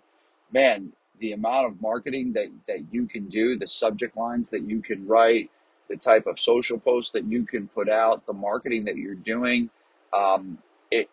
man, 0.51 0.93
the 1.19 1.33
amount 1.33 1.67
of 1.67 1.81
marketing 1.81 2.33
that, 2.33 2.47
that 2.67 2.85
you 2.91 3.07
can 3.07 3.27
do, 3.27 3.57
the 3.57 3.67
subject 3.67 4.17
lines 4.17 4.49
that 4.51 4.69
you 4.69 4.81
can 4.81 5.07
write, 5.07 5.49
the 5.89 5.97
type 5.97 6.27
of 6.27 6.39
social 6.39 6.79
posts 6.79 7.11
that 7.13 7.25
you 7.25 7.45
can 7.45 7.67
put 7.69 7.89
out, 7.89 8.25
the 8.27 8.33
marketing 8.33 8.85
that 8.85 8.97
you're 8.97 9.15
doing, 9.15 9.69
um, 10.15 10.59
it, 10.91 11.09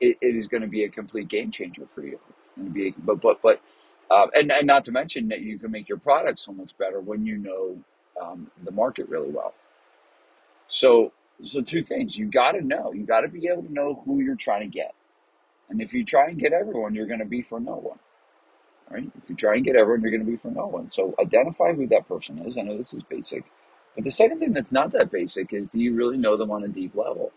it, 0.00 0.18
it 0.20 0.36
is 0.36 0.48
going 0.48 0.62
to 0.62 0.68
be 0.68 0.84
a 0.84 0.88
complete 0.88 1.28
game 1.28 1.50
changer 1.50 1.86
for 1.94 2.02
you. 2.04 2.18
It's 2.42 2.50
going 2.52 2.68
to 2.68 2.74
be, 2.74 2.94
but, 2.98 3.20
but, 3.20 3.40
but, 3.42 3.62
uh, 4.10 4.26
and, 4.34 4.52
and 4.52 4.66
not 4.66 4.84
to 4.84 4.92
mention 4.92 5.28
that 5.28 5.40
you 5.40 5.58
can 5.58 5.70
make 5.70 5.88
your 5.88 5.98
product 5.98 6.38
so 6.38 6.52
much 6.52 6.76
better 6.76 7.00
when 7.00 7.24
you 7.24 7.38
know 7.38 7.78
um, 8.20 8.50
the 8.64 8.72
market 8.72 9.08
really 9.08 9.30
well. 9.30 9.54
So, 10.68 11.12
so 11.42 11.60
two 11.60 11.82
things 11.82 12.16
you 12.16 12.26
got 12.26 12.52
to 12.52 12.60
know, 12.62 12.92
you 12.92 13.04
got 13.04 13.20
to 13.20 13.28
be 13.28 13.48
able 13.48 13.62
to 13.62 13.72
know 13.72 14.02
who 14.04 14.20
you're 14.20 14.36
trying 14.36 14.62
to 14.62 14.66
get. 14.66 14.94
And 15.68 15.80
if 15.80 15.92
you 15.94 16.04
try 16.04 16.28
and 16.28 16.38
get 16.38 16.52
everyone, 16.52 16.94
you're 16.94 17.06
going 17.06 17.20
to 17.20 17.24
be 17.24 17.42
for 17.42 17.60
no 17.60 17.76
one. 17.76 17.98
Right? 18.90 19.10
If 19.22 19.30
you 19.30 19.36
try 19.36 19.54
and 19.54 19.64
get 19.64 19.76
everyone, 19.76 20.02
you're 20.02 20.10
going 20.10 20.24
to 20.24 20.30
be 20.30 20.36
for 20.36 20.50
no 20.50 20.66
one. 20.66 20.90
So 20.90 21.14
identify 21.20 21.72
who 21.72 21.86
that 21.88 22.06
person 22.06 22.38
is. 22.40 22.58
I 22.58 22.62
know 22.62 22.76
this 22.76 22.92
is 22.92 23.02
basic. 23.02 23.44
But 23.94 24.04
the 24.04 24.10
second 24.10 24.40
thing 24.40 24.52
that's 24.52 24.72
not 24.72 24.92
that 24.92 25.10
basic 25.10 25.52
is 25.52 25.68
do 25.68 25.80
you 25.80 25.94
really 25.94 26.16
know 26.16 26.36
them 26.36 26.50
on 26.50 26.64
a 26.64 26.68
deep 26.68 26.94
level? 26.94 27.32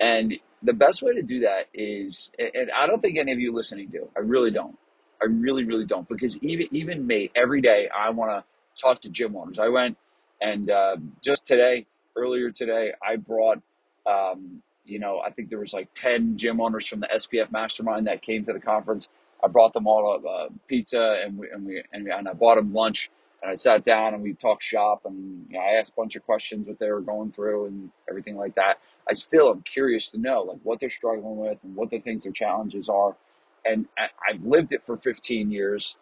And 0.00 0.34
the 0.62 0.72
best 0.72 1.02
way 1.02 1.14
to 1.14 1.22
do 1.22 1.40
that 1.40 1.66
is, 1.72 2.30
and 2.38 2.70
I 2.70 2.86
don't 2.86 3.00
think 3.00 3.18
any 3.18 3.32
of 3.32 3.40
you 3.40 3.52
listening 3.54 3.88
do. 3.88 4.08
I 4.16 4.20
really 4.20 4.50
don't. 4.50 4.76
I 5.22 5.26
really, 5.26 5.64
really 5.64 5.86
don't. 5.86 6.08
Because 6.08 6.36
even 6.42 6.68
even 6.72 7.06
me, 7.06 7.30
every 7.34 7.60
day 7.60 7.88
I 7.88 8.10
want 8.10 8.32
to 8.32 8.44
talk 8.80 9.00
to 9.02 9.08
gym 9.08 9.36
owners. 9.36 9.58
I 9.58 9.68
went 9.68 9.96
and 10.40 10.70
uh, 10.70 10.96
just 11.22 11.46
today, 11.46 11.86
earlier 12.16 12.50
today, 12.50 12.92
I 13.06 13.16
brought, 13.16 13.60
um, 14.06 14.62
you 14.84 14.98
know, 14.98 15.20
I 15.20 15.30
think 15.30 15.50
there 15.50 15.58
was 15.58 15.72
like 15.72 15.88
ten 15.94 16.36
gym 16.36 16.60
owners 16.60 16.86
from 16.86 17.00
the 17.00 17.08
SPF 17.14 17.50
Mastermind 17.52 18.06
that 18.06 18.22
came 18.22 18.44
to 18.44 18.52
the 18.52 18.60
conference. 18.60 19.08
I 19.42 19.48
brought 19.48 19.72
them 19.72 19.86
all 19.86 20.14
a 20.14 20.28
uh, 20.28 20.48
pizza 20.66 21.20
and 21.24 21.38
we, 21.38 21.50
and 21.50 21.66
we 21.66 21.82
and, 21.92 22.08
and 22.08 22.28
I 22.28 22.32
bought 22.32 22.56
them 22.56 22.72
lunch 22.72 23.10
and 23.42 23.50
I 23.50 23.54
sat 23.54 23.84
down 23.84 24.14
and 24.14 24.22
we 24.22 24.32
talked 24.34 24.62
shop 24.62 25.02
and 25.04 25.46
you 25.50 25.58
know, 25.58 25.64
I 25.64 25.78
asked 25.78 25.92
a 25.92 26.00
bunch 26.00 26.16
of 26.16 26.24
questions 26.24 26.66
what 26.66 26.78
they 26.78 26.90
were 26.90 27.00
going 27.00 27.32
through 27.32 27.66
and 27.66 27.90
everything 28.08 28.36
like 28.36 28.54
that. 28.56 28.80
I 29.08 29.12
still 29.12 29.50
am 29.50 29.62
curious 29.62 30.08
to 30.10 30.18
know 30.18 30.42
like 30.42 30.58
what 30.62 30.80
they're 30.80 30.88
struggling 30.88 31.36
with 31.36 31.58
and 31.62 31.76
what 31.76 31.90
the 31.90 32.00
things 32.00 32.24
their 32.24 32.32
challenges 32.32 32.88
are. 32.88 33.16
And 33.64 33.86
I, 33.98 34.06
I've 34.28 34.44
lived 34.44 34.72
it 34.72 34.84
for 34.84 34.96
15 34.96 35.50
years 35.50 35.96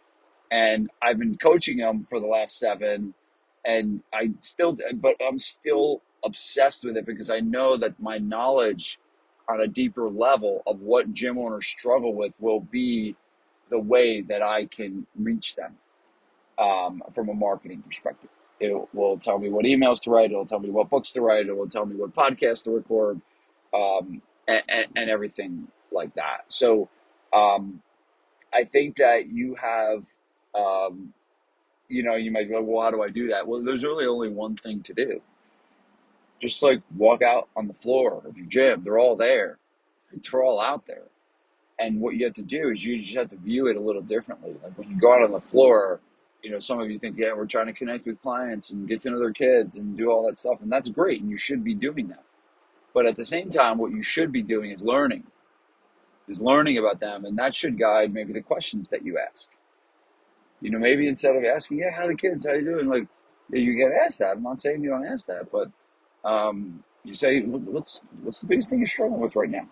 and 0.50 0.90
I've 1.02 1.18
been 1.18 1.37
coaching 1.37 1.78
them 1.78 2.04
for 2.04 2.21
the 2.21 2.26
last 2.26 2.59
seven 2.59 3.14
and 3.64 4.00
I 4.12 4.30
still, 4.40 4.76
but 4.94 5.14
I'm 5.26 5.38
still 5.38 6.02
obsessed 6.25 6.85
with 6.85 6.97
it 6.97 7.06
because 7.06 7.30
I 7.30 7.40
know 7.40 7.76
that 7.78 8.00
my 8.00 8.18
knowledge 8.18 8.99
on 9.49 9.61
a 9.61 9.66
deeper 9.66 10.09
level 10.09 10.62
of 10.66 10.80
what 10.80 11.12
gym 11.12 11.38
owners 11.38 11.66
struggle 11.66 12.14
with 12.14 12.40
will 12.40 12.61
be 12.61 13.14
the 13.71 13.78
way 13.78 14.23
that 14.23 14.42
I 14.42 14.66
can 14.66 15.06
reach 15.16 15.56
them 15.56 15.76
um, 16.59 17.02
from 17.14 17.28
a 17.28 17.35
marketing 17.35 17.83
perspective. 17.83 18.30
It 18.61 18.73
will 18.94 19.18
tell 19.18 19.38
me 19.38 19.50
what 19.50 19.64
emails 19.64 20.00
to 20.02 20.11
write. 20.11 20.30
It'll 20.30 20.47
tell 20.47 20.61
me 20.61 20.71
what 20.71 20.88
books 20.88 21.12
to 21.12 21.21
write. 21.21 21.47
It 21.47 21.56
will 21.56 21.68
tell 21.68 21.85
me 21.85 21.97
what 21.97 22.14
podcasts 22.14 22.64
to 22.64 22.71
record, 22.71 23.21
um, 23.75 24.23
and, 24.47 24.62
and, 24.68 24.87
and, 24.94 25.11
everything 25.11 25.68
like 25.90 26.14
that. 26.14 26.44
So, 26.49 26.88
um, 27.33 27.83
I 28.52 28.64
think 28.64 28.97
that 28.97 29.28
you 29.28 29.56
have, 29.56 30.06
um, 30.56 31.12
you 31.88 32.02
know, 32.02 32.16
you 32.16 32.30
might 32.30 32.48
go, 32.48 32.62
well, 32.62 32.82
how 32.82 32.90
do 32.90 33.02
I 33.02 33.08
do 33.08 33.28
that? 33.28 33.46
Well, 33.46 33.62
there's 33.62 33.84
really 33.84 34.06
only 34.06 34.28
one 34.28 34.56
thing 34.56 34.82
to 34.82 34.94
do. 34.94 35.20
Just 36.40 36.62
like 36.62 36.82
walk 36.96 37.22
out 37.22 37.48
on 37.56 37.68
the 37.68 37.74
floor 37.74 38.22
of 38.26 38.36
your 38.36 38.46
gym. 38.46 38.82
They're 38.84 38.98
all 38.98 39.16
there. 39.16 39.58
They're 40.12 40.42
all 40.42 40.60
out 40.60 40.86
there. 40.86 41.04
And 41.78 42.00
what 42.00 42.14
you 42.14 42.24
have 42.24 42.34
to 42.34 42.42
do 42.42 42.68
is 42.68 42.84
you 42.84 42.98
just 42.98 43.16
have 43.16 43.28
to 43.28 43.36
view 43.36 43.66
it 43.66 43.76
a 43.76 43.80
little 43.80 44.02
differently. 44.02 44.54
Like 44.62 44.76
when 44.78 44.90
you 44.90 45.00
go 45.00 45.12
out 45.12 45.22
on 45.22 45.32
the 45.32 45.40
floor, 45.40 46.00
you 46.42 46.50
know, 46.50 46.58
some 46.58 46.80
of 46.80 46.90
you 46.90 46.98
think, 46.98 47.18
yeah, 47.18 47.32
we're 47.34 47.46
trying 47.46 47.66
to 47.66 47.72
connect 47.72 48.06
with 48.06 48.20
clients 48.22 48.70
and 48.70 48.86
get 48.86 49.00
to 49.00 49.10
know 49.10 49.18
their 49.18 49.32
kids 49.32 49.76
and 49.76 49.96
do 49.96 50.10
all 50.10 50.26
that 50.26 50.38
stuff. 50.38 50.60
And 50.60 50.70
that's 50.70 50.88
great. 50.88 51.20
And 51.20 51.30
you 51.30 51.36
should 51.36 51.64
be 51.64 51.74
doing 51.74 52.08
that. 52.08 52.22
But 52.92 53.06
at 53.06 53.16
the 53.16 53.24
same 53.24 53.50
time, 53.50 53.78
what 53.78 53.90
you 53.90 54.02
should 54.02 54.30
be 54.30 54.42
doing 54.42 54.70
is 54.70 54.84
learning, 54.84 55.24
is 56.28 56.40
learning 56.40 56.78
about 56.78 57.00
them. 57.00 57.24
And 57.24 57.36
that 57.38 57.54
should 57.54 57.78
guide 57.78 58.12
maybe 58.12 58.32
the 58.32 58.42
questions 58.42 58.90
that 58.90 59.04
you 59.04 59.18
ask. 59.18 59.48
You 60.64 60.71
know, 60.71 60.78
maybe 60.78 61.06
instead 61.09 61.37
of 61.37 61.44
asking, 61.44 61.80
yeah, 61.80 61.92
how 61.94 62.06
the 62.06 62.14
kids? 62.14 62.47
How 62.47 62.54
you 62.54 62.64
doing? 62.64 62.88
Like, 62.88 63.06
you 63.50 63.76
get 63.76 63.92
asked 63.92 64.21
that. 64.21 64.38
I'm 64.38 64.42
not 64.42 64.62
saying 64.62 64.83
you 64.83 64.88
don't 64.88 65.06
ask 65.06 65.26
that, 65.26 65.52
but 65.52 65.68
um, 66.26 66.83
you 67.04 67.14
say, 67.14 67.42
what's, 67.42 68.00
what's 68.23 68.40
the 68.40 68.47
biggest 68.47 68.71
thing 68.71 68.78
you're 68.78 68.88
struggling 68.88 69.21
with 69.21 69.37
right 69.37 69.50
now? 69.50 69.68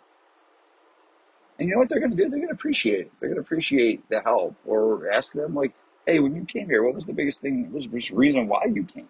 And 1.58 1.66
you 1.66 1.74
know 1.74 1.80
what 1.80 1.88
they're 1.88 1.98
going 1.98 2.10
to 2.10 2.16
do? 2.16 2.28
They're 2.28 2.40
going 2.40 2.48
to 2.48 2.54
appreciate 2.54 3.00
it. 3.00 3.12
They're 3.18 3.30
going 3.30 3.40
to 3.40 3.40
appreciate 3.40 4.06
the 4.10 4.20
help 4.20 4.54
or 4.66 5.10
ask 5.10 5.32
them, 5.32 5.54
like, 5.54 5.72
hey, 6.06 6.18
when 6.18 6.36
you 6.36 6.44
came 6.44 6.66
here, 6.66 6.82
what 6.82 6.94
was 6.94 7.06
the 7.06 7.14
biggest 7.14 7.40
thing? 7.40 7.64
What 7.70 7.72
was 7.72 7.86
the 7.86 8.14
reason 8.14 8.46
why 8.46 8.66
you 8.66 8.84
came? 8.84 9.08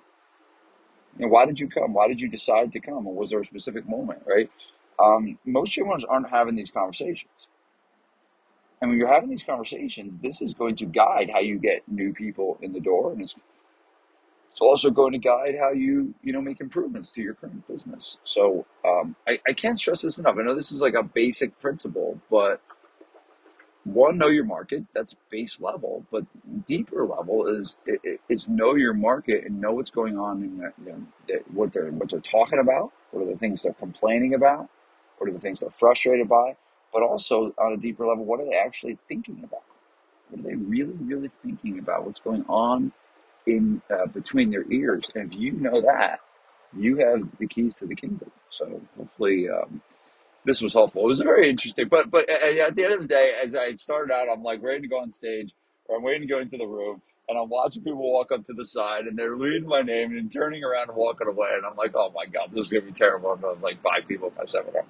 Know, 1.19 1.27
why 1.27 1.47
did 1.47 1.59
you 1.59 1.69
come? 1.69 1.95
Why 1.95 2.07
did 2.07 2.21
you 2.21 2.29
decide 2.29 2.71
to 2.73 2.81
come? 2.81 3.09
Or 3.09 3.15
was 3.15 3.31
there 3.31 3.41
a 3.41 3.45
specific 3.45 3.89
moment, 3.89 4.23
right? 4.25 4.49
Um, 5.03 5.37
most 5.45 5.77
ones 5.83 6.05
aren't 6.05 6.31
having 6.31 6.55
these 6.55 6.71
conversations. 6.71 7.49
And 8.83 8.91
when 8.91 8.99
you're 8.99 9.15
having 9.15 9.31
these 9.31 9.45
conversations, 9.45 10.19
this 10.23 10.43
is 10.43 10.55
going 10.55 10.77
to 10.77 10.87
guide 10.87 11.31
how 11.33 11.41
you 11.41 11.59
get 11.59 11.85
new 11.89 12.13
people 12.13 12.59
in 12.63 12.75
the 12.75 12.81
door. 12.81 13.13
And 13.13 13.23
it's, 13.23 13.37
it's 14.51 14.61
also 14.61 14.91
going 14.91 15.13
to 15.13 15.19
guide 15.19 15.57
how 15.63 15.71
you, 15.71 16.15
you 16.25 16.35
know, 16.35 16.43
make 16.43 16.61
improvements 16.61 17.13
to 17.13 17.23
your 17.23 17.35
current 17.35 17.67
business. 17.69 18.21
So 18.25 18.67
um, 18.85 19.17
I, 19.29 19.39
I 19.49 19.55
can't 19.55 19.79
stress 19.79 20.03
this 20.03 20.19
enough. 20.19 20.37
I 20.39 20.43
know 20.43 20.57
this 20.57 20.73
is 20.73 20.83
like 20.83 20.95
a 20.95 21.05
basic 21.05 21.59
principle, 21.61 22.21
but 22.31 22.61
one 23.85 24.19
know 24.19 24.29
your 24.29 24.45
market 24.45 24.85
that's 24.95 25.17
base 25.31 25.61
level 25.61 26.07
but 26.13 26.25
deeper 26.67 27.05
level 27.05 27.47
is 27.49 27.77
is 28.29 28.49
know 28.49 28.77
your 28.77 28.95
market 28.95 29.45
and 29.45 29.61
know 29.61 29.73
what's 29.73 29.91
going 29.91 30.19
on 30.19 30.43
in 30.43 30.59
the, 30.59 30.73
the, 31.27 31.41
what 31.53 31.73
they're 31.73 31.91
what 31.91 32.11
they're 32.11 32.21
talking 32.21 32.61
about 32.61 32.93
what 33.11 33.23
are 33.25 33.33
the 33.33 33.39
things 33.39 33.63
they're 33.63 33.75
complaining 33.75 34.35
about 34.35 34.69
what 35.19 35.29
are 35.29 35.33
the 35.33 35.41
things 35.41 35.61
they're 35.61 35.71
frustrated 35.71 36.29
by 36.29 36.57
but 36.93 37.03
also 37.03 37.55
on 37.59 37.73
a 37.75 37.77
deeper 37.77 38.07
level 38.07 38.25
what 38.25 38.41
are 38.41 38.47
they 38.47 38.59
actually 38.59 38.99
thinking 39.09 39.41
about 39.45 39.65
what 40.31 40.41
are 40.41 40.45
they 40.45 40.57
really 40.57 40.95
really 41.03 41.31
thinking 41.45 41.79
about 41.79 42.07
what's 42.07 42.21
going 42.21 42.45
on 42.49 42.93
in 43.47 43.83
uh, 43.91 44.07
between 44.07 44.51
their 44.51 44.71
ears 44.73 45.11
and 45.15 45.33
if 45.35 45.41
you 45.41 45.53
know 45.53 45.81
that 45.83 46.21
you 46.77 46.97
have 46.99 47.23
the 47.39 47.47
keys 47.47 47.77
to 47.77 47.87
the 47.87 47.97
kingdom 47.97 48.31
so 48.51 48.81
hopefully 48.99 49.49
um, 49.51 49.81
this 50.47 50.63
was 50.63 50.75
helpful. 50.75 51.05
It 51.05 51.09
was 51.09 51.21
very 51.23 51.51
interesting. 51.51 51.89
But 51.89 52.11
but 52.11 52.29
at 52.31 52.77
the 52.77 52.85
end 52.85 52.95
of 52.95 53.03
the 53.03 53.09
day, 53.09 53.35
as 53.43 53.57
I 53.57 53.75
started 53.77 54.15
out, 54.15 54.29
I'm 54.33 54.45
like 54.45 54.63
ready 54.63 54.83
to 54.83 54.89
go 54.89 55.01
on 55.01 55.13
stage, 55.13 55.55
or 55.87 55.99
I'm 55.99 56.05
waiting 56.05 56.23
to 56.23 56.29
go 56.29 56.41
into 56.41 56.59
the 56.59 56.67
room, 56.67 57.03
and 57.31 57.39
I'm 57.39 57.51
watching 57.51 57.85
people 57.85 58.13
walk 58.13 58.33
up 58.33 58.45
to 58.47 58.55
the 58.55 58.67
side, 58.67 59.07
and 59.07 59.19
they're 59.19 59.37
reading 59.37 59.69
my 59.69 59.83
name 59.83 60.13
and 60.19 60.33
turning 60.33 60.65
around 60.65 60.91
and 60.91 60.99
walking 60.99 61.29
away, 61.29 61.51
and 61.57 61.67
I'm 61.67 61.77
like, 61.77 61.93
oh 61.97 62.13
my 62.15 62.27
god, 62.27 62.51
this 62.53 62.67
is 62.67 62.73
gonna 62.73 62.87
be 62.87 62.93
terrible. 62.93 63.33
I'm 63.33 63.63
like 63.63 63.83
five 63.83 64.09
people 64.09 64.29
at 64.29 64.39
my 64.39 64.47
seminar, 64.47 64.85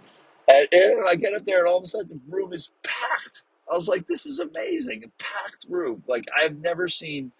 and, 0.48 0.68
and 0.72 1.08
I 1.08 1.16
get 1.16 1.34
up 1.34 1.44
there, 1.46 1.60
and 1.60 1.68
all 1.68 1.78
of 1.78 1.84
a 1.84 1.88
sudden 1.88 2.08
the 2.08 2.36
room 2.36 2.52
is 2.52 2.70
packed. 2.82 3.42
I 3.70 3.74
was 3.74 3.88
like, 3.88 4.06
this 4.08 4.26
is 4.26 4.40
amazing, 4.40 5.04
a 5.04 5.22
packed 5.22 5.66
room. 5.68 6.04
Like 6.08 6.26
I've 6.36 6.58
never 6.60 6.88
seen. 6.88 7.32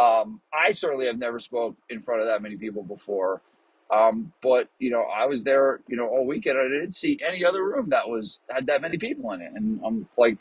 Um, 0.00 0.40
I 0.54 0.72
certainly 0.72 1.06
have 1.06 1.18
never 1.18 1.38
spoke 1.40 1.76
in 1.90 2.00
front 2.02 2.22
of 2.22 2.28
that 2.28 2.42
many 2.42 2.56
people 2.56 2.82
before. 2.84 3.42
Um, 3.90 4.32
but 4.42 4.68
you 4.78 4.90
know, 4.90 5.02
I 5.04 5.26
was 5.26 5.44
there, 5.44 5.80
you 5.88 5.96
know, 5.96 6.08
all 6.08 6.26
weekend. 6.26 6.58
I 6.58 6.64
didn't 6.64 6.94
see 6.94 7.18
any 7.26 7.44
other 7.44 7.64
room 7.64 7.90
that 7.90 8.08
was 8.08 8.40
had 8.50 8.66
that 8.68 8.82
many 8.82 8.98
people 8.98 9.32
in 9.32 9.42
it, 9.42 9.52
and 9.54 9.80
I'm 9.84 10.08
like 10.18 10.38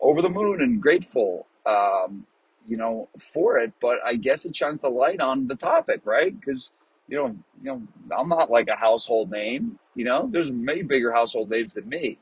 over 0.00 0.22
the 0.22 0.30
moon 0.30 0.62
and 0.62 0.80
grateful, 0.80 1.46
um, 1.66 2.26
you 2.68 2.76
know, 2.76 3.08
for 3.18 3.58
it. 3.58 3.72
But 3.80 4.00
I 4.04 4.16
guess 4.16 4.44
it 4.44 4.56
shines 4.56 4.80
the 4.80 4.90
light 4.90 5.20
on 5.20 5.46
the 5.48 5.56
topic, 5.56 6.02
right? 6.04 6.38
Because 6.38 6.72
you 7.08 7.16
know, 7.16 7.36
you 7.62 7.64
know, 7.64 7.82
I'm 8.16 8.28
not 8.28 8.50
like 8.50 8.68
a 8.68 8.78
household 8.78 9.30
name. 9.30 9.78
You 9.94 10.04
know, 10.04 10.28
there's 10.30 10.50
many 10.50 10.82
bigger 10.82 11.12
household 11.12 11.50
names 11.50 11.74
than 11.74 11.88
me. 11.88 12.18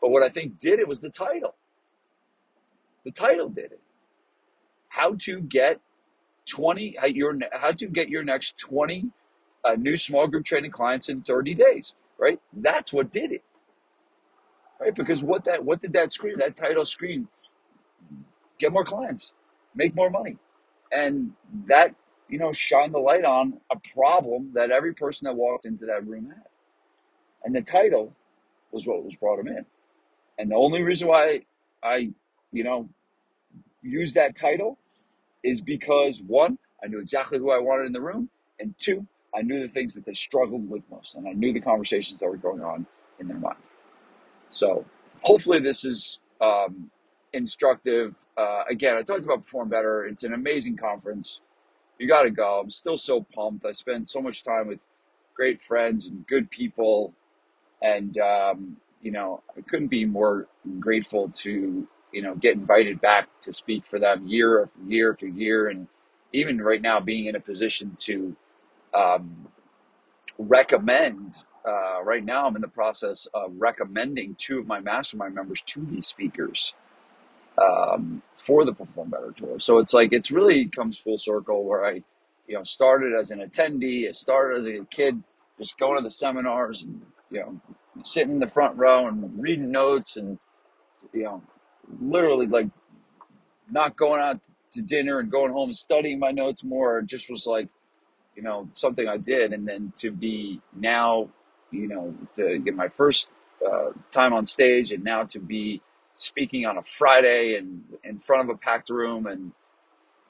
But 0.00 0.10
what 0.10 0.22
I 0.22 0.28
think 0.28 0.58
did 0.58 0.80
it 0.80 0.88
was 0.88 1.00
the 1.00 1.10
title. 1.10 1.54
The 3.04 3.10
title 3.10 3.48
did 3.48 3.72
it. 3.72 3.80
How 4.88 5.14
to 5.20 5.40
get 5.40 5.80
20 6.46 6.96
how 6.98 7.06
your 7.06 7.38
how 7.52 7.70
to 7.70 7.86
get 7.86 8.08
your 8.08 8.24
next 8.24 8.58
20 8.58 9.10
uh, 9.64 9.74
new 9.74 9.96
small 9.96 10.26
group 10.26 10.44
training 10.44 10.70
clients 10.70 11.08
in 11.08 11.22
30 11.22 11.54
days, 11.54 11.94
right? 12.18 12.40
That's 12.52 12.92
what 12.92 13.12
did 13.12 13.30
it, 13.32 13.44
right? 14.80 14.94
Because 14.94 15.22
what 15.22 15.44
that 15.44 15.64
what 15.64 15.80
did 15.80 15.92
that 15.92 16.12
screen? 16.12 16.38
That 16.38 16.56
title 16.56 16.84
screen 16.86 17.28
get 18.58 18.72
more 18.72 18.84
clients, 18.84 19.32
make 19.74 19.94
more 19.94 20.10
money, 20.10 20.38
and 20.90 21.32
that 21.66 21.94
you 22.30 22.38
know 22.38 22.52
shine 22.52 22.92
the 22.92 22.98
light 23.00 23.24
on 23.26 23.60
a 23.72 23.76
problem 23.94 24.52
that 24.54 24.72
every 24.72 24.94
person 24.94 25.26
that 25.26 25.36
walked 25.36 25.66
into 25.66 25.86
that 25.86 26.06
room 26.06 26.28
had, 26.28 26.44
and 27.44 27.54
the 27.54 27.62
title 27.62 28.14
was 28.72 28.86
what 28.86 29.04
was 29.04 29.14
brought 29.16 29.38
them 29.38 29.48
in, 29.48 29.66
and 30.38 30.50
the 30.50 30.56
only 30.56 30.82
reason 30.82 31.08
why 31.08 31.42
I 31.82 32.12
you 32.52 32.64
know 32.64 32.88
use 33.82 34.14
that 34.14 34.36
title 34.36 34.78
is 35.44 35.60
because 35.60 36.22
one 36.22 36.58
I 36.84 36.88
knew 36.88 37.00
exactly 37.00 37.38
who 37.38 37.50
I 37.52 37.58
wanted 37.58 37.86
in 37.86 37.92
the 37.92 38.00
room, 38.02 38.30
and 38.60 38.74
two 38.80 39.06
I 39.34 39.42
knew 39.42 39.60
the 39.60 39.68
things 39.68 39.94
that 39.94 40.04
they 40.06 40.14
struggled 40.14 40.68
with 40.70 40.82
most, 40.90 41.16
and 41.16 41.28
I 41.28 41.32
knew 41.32 41.52
the 41.52 41.60
conversations 41.60 42.20
that 42.20 42.28
were 42.28 42.36
going 42.38 42.62
on 42.62 42.86
in 43.20 43.28
their 43.28 43.38
mind. 43.38 43.56
So 44.50 44.84
hopefully, 45.22 45.60
this 45.60 45.84
is 45.84 46.18
um, 46.40 46.90
instructive. 47.32 48.16
Uh, 48.36 48.64
again, 48.70 48.96
I 48.96 49.02
talked 49.02 49.24
about 49.24 49.44
Perform 49.44 49.68
Better. 49.70 50.06
It's 50.06 50.24
an 50.24 50.34
amazing 50.34 50.76
conference. 50.76 51.40
You 52.00 52.08
got 52.08 52.24
to 52.24 52.32
go. 52.32 52.60
I'm 52.60 52.70
still 52.70 52.98
so 52.98 53.22
pumped. 53.34 53.66
I 53.66 53.72
spent 53.72 54.10
so 54.10 54.22
much 54.22 54.44
time 54.44 54.68
with 54.68 54.80
great 55.36 55.62
friends 55.62 56.06
and 56.06 56.26
good 56.26 56.50
people, 56.50 57.14
and 57.82 58.18
um, 58.18 58.78
you 59.02 59.12
know, 59.12 59.42
I 59.56 59.62
couldn't 59.62 59.88
be 59.88 60.06
more 60.06 60.48
grateful 60.80 61.30
to 61.30 61.88
you 62.12 62.22
know 62.22 62.36
get 62.36 62.54
invited 62.56 63.00
back 63.00 63.28
to 63.42 63.52
speak 63.52 63.84
for 63.84 64.00
them 64.00 64.26
year 64.26 64.64
after 64.64 64.80
year 64.88 65.12
after 65.12 65.28
year, 65.28 65.68
and 65.68 65.88
even 66.32 66.60
right 66.62 66.82
now 66.82 67.00
being 67.00 67.26
in 67.26 67.36
a 67.36 67.40
position 67.40 67.96
to 68.00 68.36
um, 68.94 69.48
recommend. 70.38 71.36
Uh, 71.66 72.02
right 72.04 72.24
now, 72.24 72.46
I'm 72.46 72.56
in 72.56 72.62
the 72.62 72.68
process 72.68 73.26
of 73.34 73.52
recommending 73.58 74.34
two 74.36 74.60
of 74.60 74.66
my 74.66 74.80
mastermind 74.80 75.34
members 75.34 75.62
to 75.62 75.86
these 75.86 76.06
speakers 76.08 76.74
um, 77.60 78.22
for 78.36 78.64
the 78.64 78.72
Perform 78.72 79.10
Better 79.10 79.34
tour. 79.36 79.60
So 79.60 79.78
it's 79.78 79.92
like 79.92 80.12
it's 80.12 80.30
really 80.30 80.66
comes 80.66 80.98
full 80.98 81.18
circle 81.18 81.64
where 81.64 81.84
I, 81.84 82.02
you 82.48 82.54
know, 82.54 82.64
started 82.64 83.14
as 83.14 83.30
an 83.30 83.40
attendee, 83.40 84.08
I 84.08 84.12
started 84.12 84.58
as 84.58 84.66
a 84.66 84.84
kid, 84.86 85.22
just 85.58 85.78
going 85.78 85.96
to 85.98 86.02
the 86.02 86.10
seminars 86.10 86.82
and 86.82 87.02
you 87.30 87.40
know, 87.40 87.60
sitting 88.04 88.32
in 88.32 88.38
the 88.40 88.48
front 88.48 88.76
row 88.76 89.06
and 89.06 89.40
reading 89.40 89.70
notes 89.70 90.16
and 90.16 90.38
you 91.12 91.24
know, 91.24 91.42
literally 92.00 92.46
like 92.46 92.68
not 93.70 93.96
going 93.96 94.20
out 94.20 94.40
to 94.72 94.82
dinner 94.82 95.18
and 95.18 95.30
going 95.30 95.52
home 95.52 95.70
and 95.70 95.76
studying 95.76 96.18
my 96.18 96.30
notes 96.30 96.64
more. 96.64 96.98
It 97.00 97.06
just 97.06 97.30
was 97.30 97.46
like 97.46 97.68
you 98.36 98.42
know, 98.42 98.68
something 98.72 99.06
I 99.08 99.18
did, 99.18 99.52
and 99.52 99.68
then 99.68 99.92
to 99.98 100.10
be 100.10 100.60
now, 100.74 101.28
you 101.70 101.88
know, 101.88 102.14
to 102.36 102.58
get 102.58 102.74
my 102.74 102.88
first 102.88 103.30
uh, 103.70 103.90
time 104.10 104.32
on 104.32 104.46
stage, 104.46 104.92
and 104.92 105.04
now 105.04 105.24
to 105.24 105.38
be 105.38 105.82
speaking 106.20 106.66
on 106.66 106.78
a 106.78 106.82
Friday 106.82 107.56
and 107.56 107.84
in 108.04 108.20
front 108.20 108.48
of 108.48 108.54
a 108.54 108.58
packed 108.58 108.90
room, 108.90 109.26
and 109.26 109.52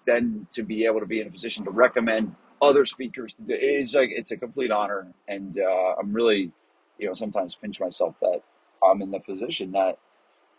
then 0.07 0.47
to 0.53 0.63
be 0.63 0.87
able 0.87 1.01
to 1.01 1.07
be 1.07 1.21
in 1.21 1.29
a 1.29 1.31
position 1.31 1.65
to 1.65 1.71
recommend 1.71 2.35
other 2.63 2.87
speakers 2.87 3.35
to 3.35 3.43
do 3.43 3.55
it's 3.59 3.95
like 3.95 4.11
it's 4.13 4.31
a 4.33 4.37
complete 4.37 4.71
honor, 4.71 5.09
and 5.29 5.59
uh, 5.59 5.95
I'm 6.01 6.13
really, 6.13 6.53
you 6.99 7.09
know, 7.09 7.15
sometimes 7.15 7.55
pinch 7.57 7.81
myself 7.81 8.17
that 8.23 8.43
I'm 8.85 9.03
in 9.03 9.11
the 9.11 9.21
position 9.21 9.73
that 9.73 9.99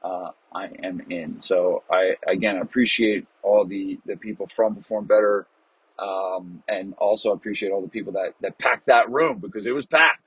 uh, 0.04 0.32
I 0.54 0.68
am 0.84 1.02
in. 1.10 1.42
So 1.42 1.84
I 1.92 2.18
again 2.28 2.58
appreciate 2.58 3.28
all 3.44 3.66
the 3.66 4.00
the 4.06 4.18
people 4.18 4.48
from 4.48 4.76
Perform 4.76 5.06
Better 5.06 5.48
um, 6.00 6.64
and 6.68 6.94
also 6.96 7.32
appreciate 7.32 7.72
all 7.72 7.82
the 7.82 7.90
people 7.90 8.14
that, 8.14 8.36
that 8.42 8.58
packed 8.58 8.88
that 8.88 9.10
room 9.12 9.40
because 9.40 9.66
it 9.68 9.74
was 9.76 9.86
packed. 9.86 10.22